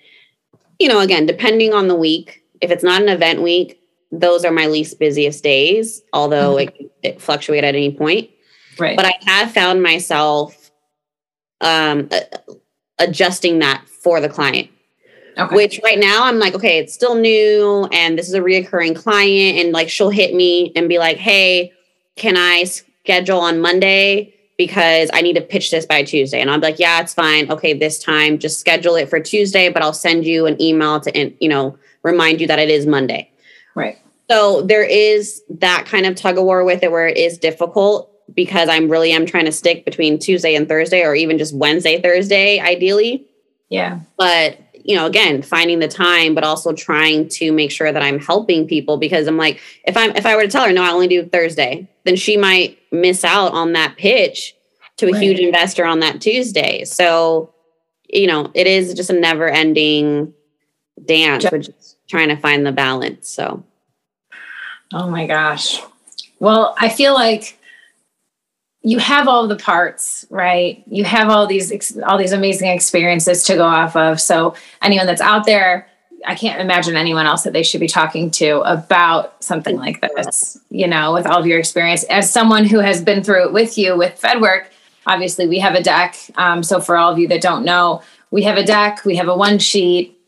you 0.78 0.88
know, 0.88 1.00
again, 1.00 1.26
depending 1.26 1.72
on 1.72 1.88
the 1.88 1.94
week, 1.94 2.42
if 2.60 2.70
it's 2.70 2.84
not 2.84 3.02
an 3.02 3.08
event 3.08 3.42
week, 3.42 3.80
those 4.10 4.44
are 4.44 4.52
my 4.52 4.66
least 4.66 4.98
busiest 4.98 5.42
days, 5.42 6.02
although 6.12 6.56
mm-hmm. 6.56 6.84
it, 6.84 6.92
it 7.02 7.22
fluctuate 7.22 7.64
at 7.64 7.74
any 7.74 7.90
point. 7.90 8.30
Right. 8.78 8.96
But 8.96 9.06
I 9.06 9.14
have 9.26 9.52
found 9.52 9.82
myself 9.82 10.70
um, 11.62 12.10
adjusting 12.98 13.60
that 13.60 13.88
for 13.88 14.20
the 14.20 14.28
client. 14.28 14.68
Okay. 15.38 15.54
Which 15.54 15.80
right 15.82 15.98
now 15.98 16.24
I'm 16.24 16.38
like, 16.38 16.54
okay, 16.54 16.78
it's 16.78 16.92
still 16.92 17.14
new 17.14 17.88
and 17.90 18.18
this 18.18 18.28
is 18.28 18.34
a 18.34 18.40
reoccurring 18.40 18.94
client. 18.94 19.58
And 19.58 19.72
like 19.72 19.88
she'll 19.88 20.10
hit 20.10 20.34
me 20.34 20.72
and 20.76 20.88
be 20.90 20.98
like, 20.98 21.16
hey, 21.16 21.72
can 22.16 22.36
I 22.36 22.64
schedule 22.64 23.40
on 23.40 23.60
Monday? 23.60 24.34
Because 24.66 25.10
I 25.12 25.22
need 25.22 25.34
to 25.34 25.40
pitch 25.40 25.72
this 25.72 25.86
by 25.86 26.04
Tuesday. 26.04 26.40
And 26.40 26.48
I'm 26.48 26.60
like, 26.60 26.78
yeah, 26.78 27.00
it's 27.00 27.12
fine. 27.12 27.50
Okay, 27.50 27.72
this 27.72 27.98
time, 27.98 28.38
just 28.38 28.60
schedule 28.60 28.94
it 28.94 29.08
for 29.08 29.18
Tuesday, 29.18 29.68
but 29.68 29.82
I'll 29.82 29.92
send 29.92 30.24
you 30.24 30.46
an 30.46 30.60
email 30.62 31.00
to, 31.00 31.34
you 31.40 31.48
know, 31.48 31.76
remind 32.04 32.40
you 32.40 32.46
that 32.46 32.60
it 32.60 32.70
is 32.70 32.86
Monday. 32.86 33.28
Right. 33.74 33.98
So 34.30 34.62
there 34.62 34.84
is 34.84 35.42
that 35.50 35.84
kind 35.86 36.06
of 36.06 36.14
tug 36.14 36.38
of 36.38 36.44
war 36.44 36.62
with 36.64 36.84
it 36.84 36.92
where 36.92 37.08
it 37.08 37.16
is 37.16 37.38
difficult 37.38 38.08
because 38.36 38.68
I'm 38.68 38.88
really 38.88 39.10
am 39.10 39.26
trying 39.26 39.46
to 39.46 39.52
stick 39.52 39.84
between 39.84 40.16
Tuesday 40.20 40.54
and 40.54 40.68
Thursday 40.68 41.02
or 41.02 41.16
even 41.16 41.38
just 41.38 41.52
Wednesday, 41.54 42.00
Thursday, 42.00 42.60
ideally. 42.60 43.26
Yeah. 43.68 43.98
But 44.16 44.58
you 44.84 44.96
know, 44.96 45.06
again, 45.06 45.42
finding 45.42 45.78
the 45.78 45.88
time, 45.88 46.34
but 46.34 46.44
also 46.44 46.72
trying 46.72 47.28
to 47.28 47.52
make 47.52 47.70
sure 47.70 47.92
that 47.92 48.02
I'm 48.02 48.18
helping 48.18 48.66
people 48.66 48.96
because 48.96 49.26
I'm 49.26 49.36
like, 49.36 49.60
if 49.84 49.96
I'm 49.96 50.14
if 50.16 50.26
I 50.26 50.36
were 50.36 50.42
to 50.42 50.48
tell 50.48 50.66
her 50.66 50.72
no, 50.72 50.82
I 50.82 50.90
only 50.90 51.08
do 51.08 51.24
Thursday, 51.26 51.88
then 52.04 52.16
she 52.16 52.36
might 52.36 52.78
miss 52.90 53.24
out 53.24 53.52
on 53.52 53.72
that 53.72 53.96
pitch 53.96 54.54
to 54.98 55.08
a 55.08 55.12
right. 55.12 55.22
huge 55.22 55.38
investor 55.38 55.84
on 55.84 56.00
that 56.00 56.20
Tuesday. 56.20 56.84
So, 56.84 57.54
you 58.08 58.26
know, 58.26 58.50
it 58.54 58.66
is 58.66 58.94
just 58.94 59.10
a 59.10 59.18
never 59.18 59.48
ending 59.48 60.34
dance, 61.04 61.44
is 61.44 61.96
trying 62.08 62.28
to 62.28 62.36
find 62.36 62.66
the 62.66 62.72
balance. 62.72 63.28
So 63.28 63.64
Oh 64.92 65.08
my 65.08 65.26
gosh. 65.26 65.80
Well, 66.38 66.74
I 66.78 66.88
feel 66.88 67.14
like 67.14 67.58
you 68.82 68.98
have 68.98 69.28
all 69.28 69.46
the 69.46 69.56
parts 69.56 70.26
right? 70.30 70.82
You 70.86 71.04
have 71.04 71.28
all 71.28 71.46
these 71.46 71.96
all 72.02 72.18
these 72.18 72.32
amazing 72.32 72.68
experiences 72.68 73.44
to 73.44 73.54
go 73.54 73.64
off 73.64 73.96
of. 73.96 74.20
So 74.20 74.54
anyone 74.80 75.06
that's 75.06 75.20
out 75.20 75.46
there 75.46 75.88
i 76.24 76.34
can't 76.34 76.60
imagine 76.60 76.96
anyone 76.96 77.26
else 77.26 77.42
that 77.42 77.52
they 77.52 77.62
should 77.62 77.80
be 77.80 77.88
talking 77.88 78.30
to 78.30 78.60
about 78.60 79.42
something 79.42 79.76
like 79.76 80.00
this 80.00 80.56
you 80.70 80.86
know 80.86 81.12
with 81.12 81.26
all 81.26 81.40
of 81.40 81.46
your 81.46 81.58
experience. 81.58 82.04
As 82.04 82.32
someone 82.32 82.64
who 82.64 82.78
has 82.78 83.02
been 83.02 83.22
through 83.22 83.46
it 83.46 83.52
with 83.52 83.76
you 83.76 83.96
with 83.96 84.20
fedwork 84.20 84.66
obviously 85.06 85.48
we 85.48 85.58
have 85.58 85.74
a 85.74 85.82
deck. 85.82 86.16
Um, 86.36 86.62
so 86.62 86.80
for 86.80 86.96
all 86.96 87.12
of 87.12 87.18
you 87.18 87.28
that 87.28 87.40
don't 87.40 87.64
know 87.64 88.02
we 88.30 88.42
have 88.42 88.56
a 88.56 88.64
deck 88.64 89.04
we 89.04 89.16
have 89.16 89.28
a 89.28 89.36
one 89.36 89.58
sheet 89.58 90.18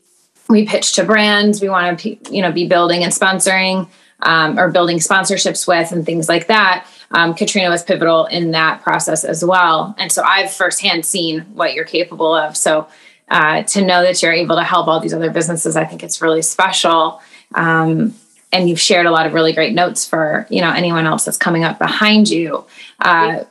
we 0.49 0.65
pitch 0.65 0.93
to 0.93 1.03
brands 1.03 1.61
we 1.61 1.69
want 1.69 1.99
to 1.99 2.17
you 2.29 2.41
know 2.41 2.51
be 2.51 2.67
building 2.67 3.03
and 3.03 3.13
sponsoring 3.13 3.87
um, 4.21 4.59
or 4.59 4.69
building 4.71 4.97
sponsorships 4.97 5.67
with 5.67 5.91
and 5.91 6.05
things 6.05 6.27
like 6.27 6.47
that 6.47 6.85
um, 7.11 7.33
Katrina 7.33 7.69
was 7.69 7.83
pivotal 7.83 8.25
in 8.25 8.51
that 8.51 8.81
process 8.81 9.23
as 9.23 9.43
well. 9.43 9.95
And 9.97 10.11
so 10.11 10.23
I've 10.23 10.51
firsthand 10.51 11.05
seen 11.05 11.41
what 11.53 11.73
you're 11.73 11.85
capable 11.85 12.33
of. 12.33 12.57
So 12.57 12.87
uh, 13.29 13.63
to 13.63 13.81
know 13.81 14.03
that 14.03 14.21
you're 14.21 14.33
able 14.33 14.55
to 14.55 14.63
help 14.63 14.87
all 14.87 14.99
these 14.99 15.13
other 15.13 15.31
businesses, 15.31 15.75
I 15.75 15.85
think 15.85 16.03
it's 16.03 16.21
really 16.21 16.41
special. 16.41 17.21
Um, 17.53 18.13
and 18.51 18.69
you've 18.69 18.79
shared 18.79 19.05
a 19.05 19.11
lot 19.11 19.25
of 19.25 19.33
really 19.33 19.53
great 19.53 19.73
notes 19.73 20.07
for 20.07 20.47
you 20.49 20.61
know 20.61 20.71
anyone 20.71 21.05
else 21.05 21.25
that's 21.25 21.37
coming 21.37 21.63
up 21.63 21.77
behind 21.77 22.29
you. 22.29 22.65
Uh, 22.99 23.43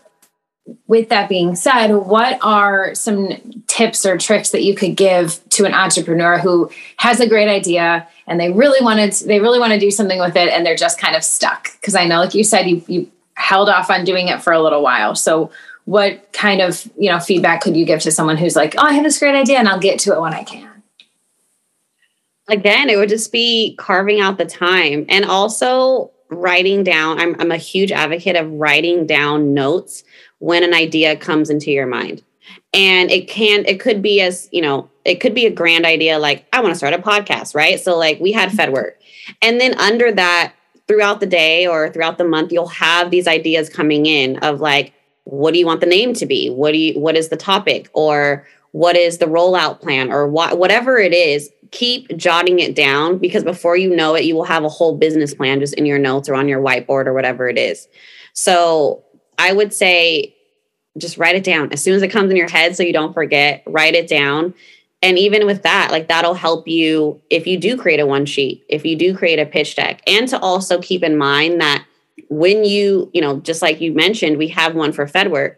with 0.86 1.10
that 1.10 1.28
being 1.28 1.54
said, 1.54 1.94
what 1.94 2.38
are 2.42 2.94
some 2.94 3.64
tips 3.66 4.06
or 4.06 4.16
tricks 4.16 4.50
that 4.50 4.62
you 4.62 4.74
could 4.74 4.96
give 4.96 5.46
to 5.50 5.66
an 5.66 5.74
entrepreneur 5.74 6.38
who 6.38 6.70
has 6.96 7.20
a 7.20 7.28
great 7.28 7.48
idea 7.48 8.08
and 8.26 8.40
they 8.40 8.50
really 8.50 8.82
wanted 8.82 9.12
they 9.26 9.40
really 9.40 9.58
want 9.58 9.74
to 9.74 9.78
do 9.78 9.90
something 9.90 10.18
with 10.18 10.36
it 10.36 10.48
and 10.48 10.64
they're 10.64 10.76
just 10.76 10.98
kind 10.98 11.16
of 11.16 11.22
stuck? 11.22 11.72
Because 11.80 11.94
I 11.94 12.06
know, 12.06 12.20
like 12.20 12.34
you 12.34 12.44
said, 12.44 12.66
you 12.66 12.82
you 12.86 13.10
held 13.34 13.68
off 13.68 13.90
on 13.90 14.04
doing 14.04 14.28
it 14.28 14.42
for 14.42 14.52
a 14.52 14.62
little 14.62 14.82
while. 14.82 15.14
So 15.14 15.50
what 15.84 16.32
kind 16.32 16.60
of, 16.60 16.90
you 16.98 17.10
know, 17.10 17.18
feedback 17.18 17.60
could 17.60 17.76
you 17.76 17.84
give 17.84 18.00
to 18.02 18.10
someone 18.10 18.36
who's 18.36 18.56
like, 18.56 18.74
"Oh, 18.78 18.86
I 18.86 18.94
have 18.94 19.04
this 19.04 19.18
great 19.18 19.34
idea 19.34 19.58
and 19.58 19.68
I'll 19.68 19.78
get 19.78 19.98
to 20.00 20.14
it 20.14 20.20
when 20.20 20.32
I 20.34 20.44
can?" 20.44 20.82
Again, 22.48 22.90
it 22.90 22.96
would 22.96 23.08
just 23.08 23.32
be 23.32 23.74
carving 23.78 24.20
out 24.20 24.38
the 24.38 24.44
time 24.44 25.06
and 25.08 25.24
also 25.24 26.10
writing 26.30 26.84
down. 26.84 27.18
I'm 27.18 27.36
I'm 27.40 27.52
a 27.52 27.56
huge 27.56 27.92
advocate 27.92 28.36
of 28.36 28.50
writing 28.52 29.06
down 29.06 29.54
notes 29.54 30.04
when 30.38 30.62
an 30.62 30.74
idea 30.74 31.16
comes 31.16 31.50
into 31.50 31.70
your 31.70 31.86
mind. 31.86 32.22
And 32.72 33.10
it 33.10 33.28
can 33.28 33.64
it 33.66 33.80
could 33.80 34.02
be 34.02 34.20
as, 34.20 34.48
you 34.52 34.60
know, 34.60 34.90
it 35.04 35.16
could 35.16 35.34
be 35.34 35.46
a 35.46 35.50
grand 35.50 35.86
idea 35.86 36.18
like 36.18 36.46
I 36.52 36.60
want 36.60 36.72
to 36.72 36.78
start 36.78 36.94
a 36.94 36.98
podcast, 36.98 37.54
right? 37.54 37.80
So 37.80 37.96
like 37.96 38.20
we 38.20 38.32
had 38.32 38.50
FedWork. 38.50 38.92
And 39.40 39.60
then 39.60 39.78
under 39.78 40.12
that 40.12 40.54
throughout 40.86 41.20
the 41.20 41.26
day 41.26 41.66
or 41.66 41.90
throughout 41.90 42.18
the 42.18 42.24
month, 42.24 42.52
you'll 42.52 42.66
have 42.66 43.10
these 43.10 43.26
ideas 43.26 43.68
coming 43.68 44.06
in 44.06 44.38
of 44.38 44.60
like, 44.60 44.92
what 45.24 45.52
do 45.52 45.58
you 45.58 45.66
want 45.66 45.80
the 45.80 45.86
name 45.86 46.12
to 46.14 46.26
be? 46.26 46.50
What 46.50 46.72
do 46.72 46.78
you, 46.78 47.00
what 47.00 47.16
is 47.16 47.28
the 47.28 47.36
topic? 47.36 47.88
Or 47.94 48.46
what 48.72 48.96
is 48.96 49.18
the 49.18 49.26
rollout 49.26 49.80
plan 49.80 50.12
or 50.12 50.26
what, 50.28 50.58
whatever 50.58 50.98
it 50.98 51.14
is, 51.14 51.50
keep 51.70 52.14
jotting 52.16 52.58
it 52.58 52.74
down 52.74 53.18
because 53.18 53.42
before 53.42 53.76
you 53.76 53.94
know 53.94 54.14
it, 54.14 54.24
you 54.24 54.34
will 54.34 54.44
have 54.44 54.64
a 54.64 54.68
whole 54.68 54.96
business 54.96 55.34
plan 55.34 55.60
just 55.60 55.74
in 55.74 55.86
your 55.86 55.98
notes 55.98 56.28
or 56.28 56.34
on 56.34 56.48
your 56.48 56.60
whiteboard 56.60 57.06
or 57.06 57.12
whatever 57.12 57.48
it 57.48 57.58
is. 57.58 57.88
So 58.32 59.04
I 59.38 59.52
would 59.52 59.72
say 59.72 60.36
just 60.98 61.18
write 61.18 61.34
it 61.34 61.44
down 61.44 61.72
as 61.72 61.82
soon 61.82 61.94
as 61.94 62.02
it 62.02 62.08
comes 62.08 62.30
in 62.30 62.36
your 62.36 62.48
head 62.48 62.76
so 62.76 62.82
you 62.82 62.92
don't 62.92 63.14
forget, 63.14 63.62
write 63.66 63.94
it 63.94 64.08
down. 64.08 64.54
And 65.04 65.18
even 65.18 65.46
with 65.46 65.62
that, 65.62 65.90
like 65.92 66.08
that'll 66.08 66.34
help 66.34 66.66
you 66.66 67.20
if 67.30 67.46
you 67.46 67.58
do 67.58 67.76
create 67.76 68.00
a 68.00 68.06
one 68.06 68.26
sheet, 68.26 68.64
if 68.68 68.84
you 68.84 68.96
do 68.96 69.16
create 69.16 69.38
a 69.38 69.46
pitch 69.46 69.76
deck, 69.76 70.02
and 70.06 70.26
to 70.28 70.38
also 70.40 70.80
keep 70.80 71.04
in 71.04 71.16
mind 71.16 71.60
that 71.60 71.84
when 72.28 72.64
you, 72.64 73.10
you 73.14 73.20
know, 73.20 73.38
just 73.40 73.62
like 73.62 73.80
you 73.80 73.92
mentioned, 73.92 74.38
we 74.38 74.48
have 74.48 74.74
one 74.74 74.92
for 74.92 75.06
FedWork. 75.06 75.56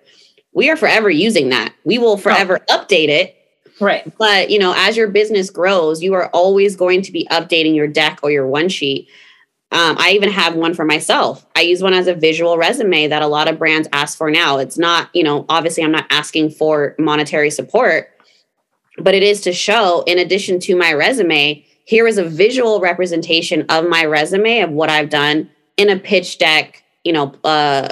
We 0.52 0.68
are 0.68 0.76
forever 0.76 1.08
using 1.08 1.50
that. 1.50 1.72
We 1.84 1.96
will 1.96 2.18
forever 2.18 2.60
oh. 2.68 2.78
update 2.78 3.08
it 3.08 3.36
Right. 3.80 4.10
But, 4.18 4.50
you 4.50 4.58
know, 4.58 4.74
as 4.76 4.96
your 4.96 5.08
business 5.08 5.50
grows, 5.50 6.02
you 6.02 6.14
are 6.14 6.28
always 6.30 6.76
going 6.76 7.02
to 7.02 7.12
be 7.12 7.26
updating 7.30 7.74
your 7.74 7.88
deck 7.88 8.20
or 8.22 8.30
your 8.30 8.46
one 8.46 8.68
sheet. 8.68 9.08
Um, 9.72 9.96
I 9.98 10.12
even 10.12 10.30
have 10.30 10.54
one 10.54 10.74
for 10.74 10.84
myself. 10.84 11.44
I 11.56 11.62
use 11.62 11.82
one 11.82 11.92
as 11.92 12.06
a 12.06 12.14
visual 12.14 12.56
resume 12.56 13.08
that 13.08 13.22
a 13.22 13.26
lot 13.26 13.48
of 13.48 13.58
brands 13.58 13.88
ask 13.92 14.16
for 14.16 14.30
now. 14.30 14.58
It's 14.58 14.78
not, 14.78 15.10
you 15.12 15.22
know, 15.22 15.44
obviously 15.48 15.82
I'm 15.82 15.92
not 15.92 16.06
asking 16.08 16.50
for 16.50 16.94
monetary 16.98 17.50
support, 17.50 18.15
but 18.98 19.14
it 19.14 19.22
is 19.22 19.40
to 19.42 19.52
show, 19.52 20.02
in 20.06 20.18
addition 20.18 20.58
to 20.60 20.76
my 20.76 20.92
resume, 20.92 21.64
here 21.84 22.06
is 22.06 22.18
a 22.18 22.24
visual 22.24 22.80
representation 22.80 23.64
of 23.68 23.88
my 23.88 24.04
resume 24.04 24.60
of 24.60 24.70
what 24.70 24.90
I've 24.90 25.10
done 25.10 25.48
in 25.76 25.88
a 25.88 25.98
pitch 25.98 26.38
deck, 26.38 26.82
you 27.04 27.12
know, 27.12 27.34
uh, 27.44 27.88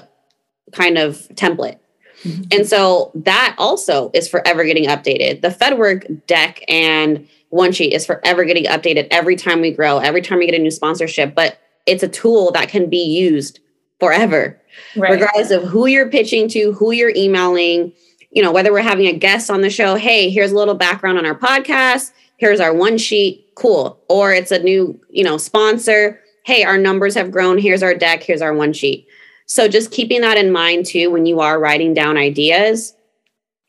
kind 0.72 0.98
of 0.98 1.16
template. 1.34 1.78
Mm-hmm. 2.24 2.42
And 2.52 2.66
so 2.66 3.12
that 3.14 3.54
also 3.58 4.10
is 4.14 4.28
forever 4.28 4.64
getting 4.64 4.86
updated. 4.86 5.42
The 5.42 5.48
FedWork 5.48 6.26
deck 6.26 6.64
and 6.68 7.28
one 7.50 7.70
sheet 7.70 7.92
is 7.92 8.04
forever 8.04 8.44
getting 8.44 8.64
updated 8.64 9.08
every 9.10 9.36
time 9.36 9.60
we 9.60 9.70
grow, 9.70 9.98
every 9.98 10.22
time 10.22 10.38
we 10.38 10.46
get 10.46 10.58
a 10.58 10.62
new 10.62 10.70
sponsorship. 10.70 11.34
But 11.34 11.58
it's 11.86 12.02
a 12.02 12.08
tool 12.08 12.50
that 12.52 12.68
can 12.68 12.88
be 12.88 13.04
used 13.04 13.60
forever, 14.00 14.60
right. 14.96 15.12
regardless 15.12 15.50
of 15.50 15.62
who 15.64 15.86
you're 15.86 16.08
pitching 16.08 16.48
to, 16.48 16.72
who 16.72 16.90
you're 16.90 17.12
emailing, 17.14 17.92
you 18.34 18.42
know, 18.42 18.52
whether 18.52 18.72
we're 18.72 18.82
having 18.82 19.06
a 19.06 19.12
guest 19.12 19.48
on 19.48 19.60
the 19.60 19.70
show, 19.70 19.94
hey, 19.94 20.28
here's 20.28 20.50
a 20.50 20.56
little 20.56 20.74
background 20.74 21.16
on 21.16 21.24
our 21.24 21.38
podcast, 21.38 22.10
here's 22.36 22.58
our 22.60 22.74
one 22.74 22.98
sheet, 22.98 23.48
cool. 23.54 24.02
Or 24.08 24.32
it's 24.32 24.50
a 24.50 24.58
new, 24.58 25.00
you 25.08 25.22
know, 25.22 25.38
sponsor, 25.38 26.20
hey, 26.44 26.64
our 26.64 26.76
numbers 26.76 27.14
have 27.14 27.30
grown, 27.30 27.58
here's 27.58 27.82
our 27.82 27.94
deck, 27.94 28.24
here's 28.24 28.42
our 28.42 28.52
one 28.52 28.72
sheet. 28.72 29.06
So 29.46 29.68
just 29.68 29.92
keeping 29.92 30.20
that 30.22 30.36
in 30.36 30.50
mind 30.50 30.84
too 30.86 31.10
when 31.10 31.26
you 31.26 31.40
are 31.40 31.60
writing 31.60 31.94
down 31.94 32.16
ideas, 32.16 32.94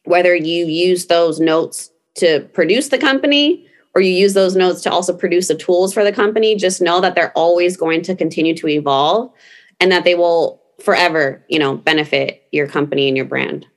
whether 0.06 0.36
you 0.36 0.66
use 0.66 1.06
those 1.06 1.40
notes 1.40 1.92
to 2.16 2.42
produce 2.54 2.90
the 2.90 2.98
company 2.98 3.68
or 3.94 4.02
you 4.02 4.12
use 4.12 4.34
those 4.34 4.56
notes 4.56 4.82
to 4.82 4.92
also 4.92 5.16
produce 5.16 5.48
the 5.48 5.56
tools 5.56 5.94
for 5.94 6.04
the 6.04 6.12
company, 6.12 6.56
just 6.56 6.82
know 6.82 7.00
that 7.02 7.14
they're 7.14 7.32
always 7.34 7.78
going 7.78 8.02
to 8.02 8.16
continue 8.16 8.56
to 8.56 8.68
evolve 8.68 9.32
and 9.80 9.92
that 9.92 10.06
they 10.06 10.16
will 10.16 10.62
forever, 10.82 11.46
you 11.50 11.60
know, 11.60 11.76
benefit 11.76 12.48
your 12.52 12.68
company 12.68 13.08
and 13.08 13.16
your 13.16 13.26
brand. 13.26 13.68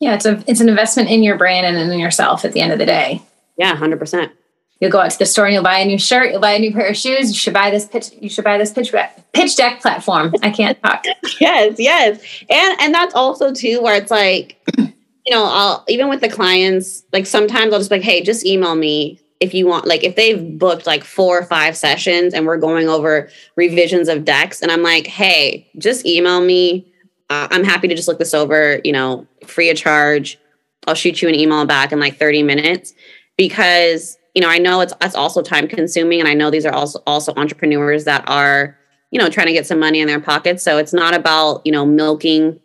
Yeah, 0.00 0.14
it's 0.14 0.26
a 0.26 0.42
it's 0.46 0.60
an 0.60 0.68
investment 0.68 1.10
in 1.10 1.22
your 1.22 1.36
brand 1.36 1.66
and 1.66 1.92
in 1.92 1.98
yourself 1.98 2.44
at 2.44 2.52
the 2.52 2.60
end 2.60 2.72
of 2.72 2.78
the 2.78 2.86
day. 2.86 3.22
Yeah, 3.56 3.76
100% 3.76 4.32
you'll 4.80 4.90
go 4.90 4.98
out 4.98 5.10
to 5.10 5.18
the 5.18 5.26
store 5.26 5.46
and 5.46 5.54
you'll 5.54 5.62
buy 5.62 5.78
a 5.78 5.84
new 5.84 5.98
shirt, 5.98 6.30
you'll 6.30 6.40
buy 6.40 6.52
a 6.52 6.58
new 6.58 6.72
pair 6.72 6.88
of 6.88 6.96
shoes. 6.96 7.28
You 7.28 7.36
should 7.36 7.54
buy 7.54 7.70
this 7.70 7.86
pitch. 7.86 8.10
You 8.20 8.28
should 8.28 8.44
buy 8.44 8.58
this 8.58 8.72
pitch 8.72 8.92
pitch 9.32 9.56
deck 9.56 9.80
platform. 9.80 10.34
I 10.42 10.50
can't 10.50 10.82
talk. 10.82 11.04
yes, 11.40 11.76
yes, 11.78 12.44
and 12.48 12.80
and 12.80 12.94
that's 12.94 13.14
also 13.14 13.52
too 13.52 13.80
where 13.82 13.94
it's 13.94 14.10
like, 14.10 14.58
you 14.78 15.30
know, 15.30 15.44
I'll 15.44 15.84
even 15.88 16.08
with 16.08 16.20
the 16.20 16.28
clients, 16.28 17.04
like 17.12 17.26
sometimes 17.26 17.72
I'll 17.72 17.78
just 17.78 17.90
be 17.90 17.96
like, 17.96 18.04
hey, 18.04 18.22
just 18.22 18.44
email 18.44 18.74
me 18.74 19.20
if 19.38 19.54
you 19.54 19.66
want. 19.66 19.86
Like 19.86 20.02
if 20.02 20.16
they've 20.16 20.58
booked 20.58 20.86
like 20.86 21.04
four 21.04 21.38
or 21.38 21.44
five 21.44 21.76
sessions 21.76 22.34
and 22.34 22.46
we're 22.46 22.58
going 22.58 22.88
over 22.88 23.28
revisions 23.56 24.08
of 24.08 24.24
decks, 24.24 24.62
and 24.62 24.72
I'm 24.72 24.82
like, 24.82 25.06
hey, 25.06 25.70
just 25.78 26.06
email 26.06 26.40
me. 26.40 26.86
Uh, 27.30 27.48
I'm 27.50 27.64
happy 27.64 27.88
to 27.88 27.94
just 27.94 28.08
look 28.08 28.18
this 28.18 28.34
over. 28.34 28.80
You 28.84 28.92
know, 28.92 29.26
free 29.46 29.70
of 29.70 29.76
charge. 29.76 30.38
I'll 30.86 30.94
shoot 30.94 31.22
you 31.22 31.28
an 31.28 31.34
email 31.34 31.64
back 31.66 31.92
in 31.92 32.00
like 32.00 32.16
30 32.16 32.42
minutes 32.42 32.94
because 33.36 34.18
you 34.34 34.42
know, 34.42 34.48
I 34.48 34.58
know 34.58 34.80
it's 34.80 34.92
it's 35.00 35.14
also 35.14 35.42
time 35.42 35.66
consuming, 35.66 36.20
and 36.20 36.28
I 36.28 36.34
know 36.34 36.50
these 36.50 36.66
are 36.66 36.72
also 36.72 37.02
also 37.06 37.32
entrepreneurs 37.36 38.04
that 38.04 38.24
are, 38.28 38.78
you 39.10 39.18
know, 39.18 39.28
trying 39.28 39.48
to 39.48 39.52
get 39.52 39.66
some 39.66 39.80
money 39.80 40.00
in 40.00 40.06
their 40.06 40.20
pockets. 40.20 40.62
So 40.62 40.78
it's 40.78 40.92
not 40.92 41.14
about 41.14 41.62
you 41.64 41.72
know 41.72 41.84
milking 41.84 42.60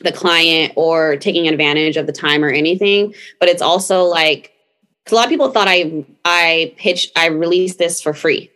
the 0.00 0.12
client 0.12 0.72
or 0.76 1.16
taking 1.16 1.48
advantage 1.48 1.96
of 1.96 2.06
the 2.06 2.12
time 2.12 2.44
or 2.44 2.48
anything, 2.48 3.14
but 3.40 3.48
it's 3.48 3.62
also 3.62 4.04
like 4.04 4.52
a 5.10 5.14
lot 5.14 5.24
of 5.24 5.30
people 5.30 5.50
thought 5.50 5.68
I 5.68 6.04
I 6.24 6.74
pitched 6.78 7.12
I 7.16 7.26
released 7.26 7.78
this 7.78 8.00
for 8.00 8.14
free, 8.14 8.50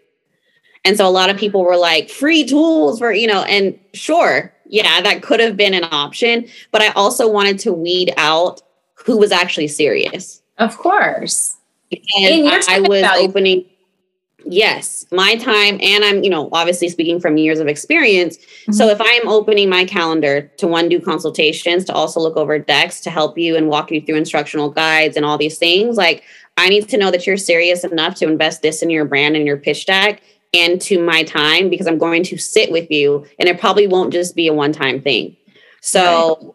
and 0.85 0.96
so 0.96 1.07
a 1.07 1.11
lot 1.11 1.29
of 1.29 1.37
people 1.37 1.62
were 1.62 1.76
like 1.76 2.09
free 2.09 2.44
tools 2.44 3.00
for 3.00 3.12
you 3.12 3.26
know, 3.26 3.42
and 3.42 3.79
sure, 3.92 4.55
yeah, 4.70 5.00
that 5.00 5.22
could 5.22 5.40
have 5.40 5.56
been 5.56 5.74
an 5.74 5.85
option, 5.90 6.46
but 6.72 6.83
I 6.83 6.88
also 6.92 7.30
wanted 7.30 7.59
to 7.61 7.72
weed 7.72 8.12
out 8.16 8.62
who 8.94 9.18
was 9.18 9.33
actually 9.33 9.68
serious. 9.68 10.42
Of 10.59 10.76
course 10.78 11.56
and 11.90 12.48
I, 12.48 12.62
I 12.68 12.80
was 12.80 13.00
value. 13.00 13.28
opening 13.28 13.64
yes 14.46 15.04
my 15.12 15.37
time 15.37 15.78
and 15.83 16.02
i'm 16.02 16.24
you 16.24 16.30
know 16.30 16.48
obviously 16.52 16.88
speaking 16.88 17.20
from 17.20 17.37
years 17.37 17.59
of 17.59 17.66
experience 17.66 18.38
mm-hmm. 18.38 18.72
so 18.72 18.88
if 18.88 18.98
i 19.00 19.11
am 19.11 19.28
opening 19.28 19.68
my 19.68 19.85
calendar 19.85 20.50
to 20.56 20.66
one 20.66 20.88
do 20.88 20.98
consultations 20.98 21.85
to 21.85 21.92
also 21.92 22.20
look 22.20 22.37
over 22.37 22.59
decks 22.59 23.00
to 23.00 23.11
help 23.11 23.37
you 23.37 23.54
and 23.54 23.68
walk 23.68 23.90
you 23.90 24.00
through 24.00 24.16
instructional 24.16 24.70
guides 24.70 25.16
and 25.16 25.26
all 25.26 25.37
these 25.37 25.59
things 25.59 25.98
like 25.98 26.22
i 26.56 26.70
need 26.70 26.88
to 26.88 26.96
know 26.96 27.11
that 27.11 27.26
you're 27.26 27.37
serious 27.37 27.85
enough 27.85 28.14
to 28.14 28.26
invest 28.26 28.62
this 28.62 28.83
in 28.83 28.88
your 28.88 29.04
brand 29.04 29.37
and 29.37 29.46
your 29.46 29.59
pitch 29.59 29.85
deck 29.85 30.22
and 30.52 30.80
to 30.80 31.02
my 31.02 31.22
time 31.22 31.68
because 31.68 31.86
i'm 31.86 31.98
going 31.98 32.22
to 32.22 32.36
sit 32.36 32.70
with 32.70 32.90
you 32.90 33.26
and 33.38 33.48
it 33.48 33.58
probably 33.60 33.86
won't 33.86 34.12
just 34.12 34.34
be 34.34 34.48
a 34.48 34.52
one 34.52 34.72
time 34.72 35.00
thing 35.00 35.36
so 35.80 36.38
right. 36.40 36.52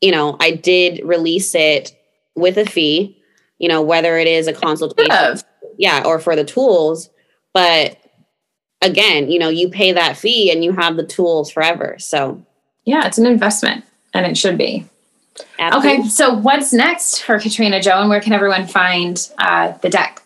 you 0.00 0.10
know 0.10 0.36
i 0.40 0.50
did 0.50 1.00
release 1.04 1.54
it 1.54 1.96
with 2.34 2.56
a 2.56 2.64
fee 2.64 3.18
you 3.58 3.68
know, 3.68 3.82
whether 3.82 4.16
it 4.16 4.26
is 4.26 4.46
a 4.46 4.52
consultation, 4.52 5.40
yeah, 5.76 6.02
or 6.04 6.18
for 6.18 6.36
the 6.36 6.44
tools. 6.44 7.10
But 7.52 7.98
again, 8.80 9.30
you 9.30 9.38
know, 9.38 9.48
you 9.48 9.68
pay 9.68 9.92
that 9.92 10.16
fee 10.16 10.50
and 10.50 10.64
you 10.64 10.72
have 10.72 10.96
the 10.96 11.04
tools 11.04 11.50
forever. 11.50 11.96
So, 11.98 12.44
yeah, 12.84 13.06
it's 13.06 13.18
an 13.18 13.26
investment 13.26 13.84
and 14.14 14.26
it 14.26 14.36
should 14.36 14.56
be. 14.56 14.86
Absolutely. 15.58 16.00
Okay, 16.00 16.08
so 16.08 16.34
what's 16.34 16.72
next 16.72 17.22
for 17.22 17.38
Katrina 17.38 17.80
Jo, 17.80 18.00
and 18.00 18.08
where 18.08 18.20
can 18.20 18.32
everyone 18.32 18.66
find 18.66 19.28
uh, 19.38 19.72
the 19.78 19.88
deck? 19.88 20.22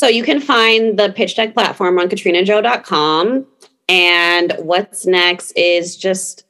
So 0.00 0.08
you 0.08 0.22
can 0.22 0.40
find 0.40 0.98
the 0.98 1.12
pitch 1.12 1.36
deck 1.36 1.52
platform 1.52 1.98
on 1.98 2.08
katrinajo.com. 2.08 3.46
And 3.86 4.52
what's 4.56 5.04
next 5.04 5.52
is 5.52 5.94
just 5.94 6.46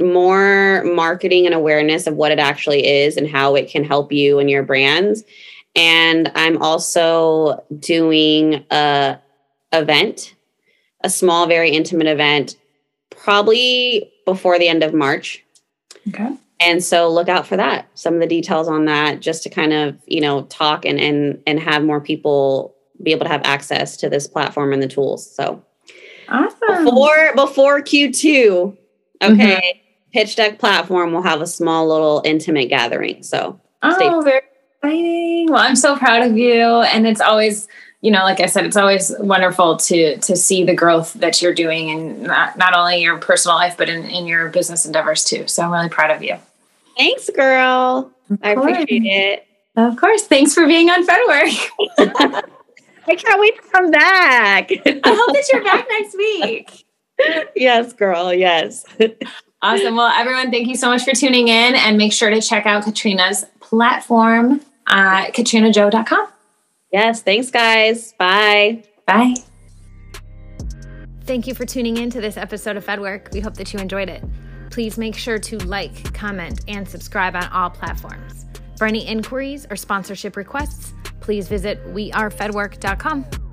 more 0.00 0.82
marketing 0.84 1.44
and 1.44 1.54
awareness 1.54 2.06
of 2.06 2.14
what 2.14 2.32
it 2.32 2.38
actually 2.38 2.86
is 2.86 3.18
and 3.18 3.28
how 3.28 3.56
it 3.56 3.68
can 3.68 3.84
help 3.84 4.10
you 4.10 4.38
and 4.38 4.48
your 4.48 4.62
brands. 4.62 5.22
And 5.76 6.32
I'm 6.34 6.62
also 6.62 7.62
doing 7.78 8.64
a 8.70 9.18
event, 9.74 10.34
a 11.02 11.10
small, 11.10 11.46
very 11.46 11.72
intimate 11.72 12.06
event, 12.06 12.56
probably 13.10 14.10
before 14.24 14.58
the 14.58 14.68
end 14.68 14.82
of 14.82 14.94
March. 14.94 15.44
Okay. 16.08 16.38
And 16.58 16.82
so 16.82 17.12
look 17.12 17.28
out 17.28 17.46
for 17.46 17.58
that. 17.58 17.86
Some 17.98 18.14
of 18.14 18.20
the 18.20 18.26
details 18.26 18.66
on 18.66 18.86
that, 18.86 19.20
just 19.20 19.42
to 19.42 19.50
kind 19.50 19.74
of, 19.74 19.98
you 20.06 20.22
know, 20.22 20.44
talk 20.44 20.86
and 20.86 20.98
and 20.98 21.42
and 21.46 21.60
have 21.60 21.84
more 21.84 22.00
people 22.00 22.73
be 23.02 23.12
able 23.12 23.24
to 23.24 23.30
have 23.30 23.42
access 23.44 23.96
to 23.98 24.08
this 24.08 24.26
platform 24.26 24.72
and 24.72 24.82
the 24.82 24.88
tools. 24.88 25.28
So 25.34 25.62
awesome. 26.28 26.84
Before 26.84 27.34
before 27.34 27.80
Q2, 27.80 28.76
okay. 29.22 29.34
Mm-hmm 29.44 29.78
pitch 30.14 30.36
deck 30.36 30.60
platform 30.60 31.12
will 31.12 31.22
have 31.22 31.42
a 31.42 31.46
small 31.46 31.88
little 31.88 32.22
intimate 32.24 32.68
gathering. 32.68 33.22
So 33.22 33.60
oh, 33.82 34.22
very 34.24 34.42
exciting. 34.80 35.52
Well, 35.52 35.60
I'm 35.60 35.76
so 35.76 35.96
proud 35.96 36.22
of 36.22 36.38
you. 36.38 36.62
And 36.62 37.04
it's 37.06 37.20
always, 37.20 37.66
you 38.00 38.12
know, 38.12 38.22
like 38.22 38.38
I 38.38 38.46
said, 38.46 38.64
it's 38.64 38.76
always 38.76 39.12
wonderful 39.18 39.76
to 39.76 40.16
to 40.18 40.36
see 40.36 40.64
the 40.64 40.74
growth 40.74 41.14
that 41.14 41.42
you're 41.42 41.52
doing 41.52 41.88
in 41.88 42.22
not, 42.22 42.56
not 42.56 42.74
only 42.74 43.02
your 43.02 43.18
personal 43.18 43.56
life, 43.56 43.76
but 43.76 43.88
in, 43.88 44.04
in 44.04 44.26
your 44.26 44.48
business 44.50 44.86
endeavors 44.86 45.24
too. 45.24 45.48
So 45.48 45.64
I'm 45.64 45.72
really 45.72 45.88
proud 45.88 46.12
of 46.12 46.22
you. 46.22 46.36
Thanks, 46.96 47.28
girl. 47.30 48.12
I 48.40 48.52
appreciate 48.52 49.04
it. 49.04 49.46
Of 49.74 49.96
course. 49.96 50.22
Thanks 50.22 50.54
for 50.54 50.64
being 50.66 50.88
on 50.90 51.04
FedWork. 51.04 52.44
I 53.06 53.14
can't 53.16 53.40
wait 53.40 53.56
to 53.56 53.62
come 53.70 53.90
back. 53.90 54.70
I 54.70 55.00
hope 55.04 55.34
that 55.34 55.44
you're 55.52 55.64
back 55.64 55.86
next 55.88 56.16
week. 56.16 56.84
Yes, 57.54 57.92
girl. 57.92 58.34
Yes. 58.34 58.84
Awesome. 59.62 59.94
Well, 59.94 60.12
everyone, 60.16 60.50
thank 60.50 60.66
you 60.66 60.74
so 60.74 60.88
much 60.88 61.04
for 61.04 61.12
tuning 61.12 61.46
in 61.46 61.76
and 61.76 61.96
make 61.96 62.12
sure 62.12 62.28
to 62.28 62.40
check 62.40 62.66
out 62.66 62.82
Katrina's 62.82 63.46
platform 63.60 64.60
at 64.88 65.30
katrinajo.com. 65.32 66.28
Yes. 66.92 67.22
Thanks, 67.22 67.52
guys. 67.52 68.14
Bye. 68.14 68.82
Bye. 69.06 69.34
Thank 71.22 71.46
you 71.46 71.54
for 71.54 71.64
tuning 71.64 71.96
in 71.98 72.10
to 72.10 72.20
this 72.20 72.36
episode 72.36 72.76
of 72.76 72.84
FedWork. 72.84 73.32
We 73.32 73.38
hope 73.38 73.54
that 73.54 73.72
you 73.72 73.78
enjoyed 73.78 74.08
it. 74.08 74.24
Please 74.70 74.98
make 74.98 75.14
sure 75.14 75.38
to 75.38 75.58
like, 75.58 76.12
comment, 76.12 76.62
and 76.66 76.86
subscribe 76.86 77.36
on 77.36 77.44
all 77.44 77.70
platforms. 77.70 78.44
For 78.76 78.86
any 78.86 79.06
inquiries 79.06 79.66
or 79.70 79.76
sponsorship 79.76 80.36
requests, 80.36 80.92
please 81.24 81.48
visit 81.48 81.78
wearefedwork.com. 81.94 83.43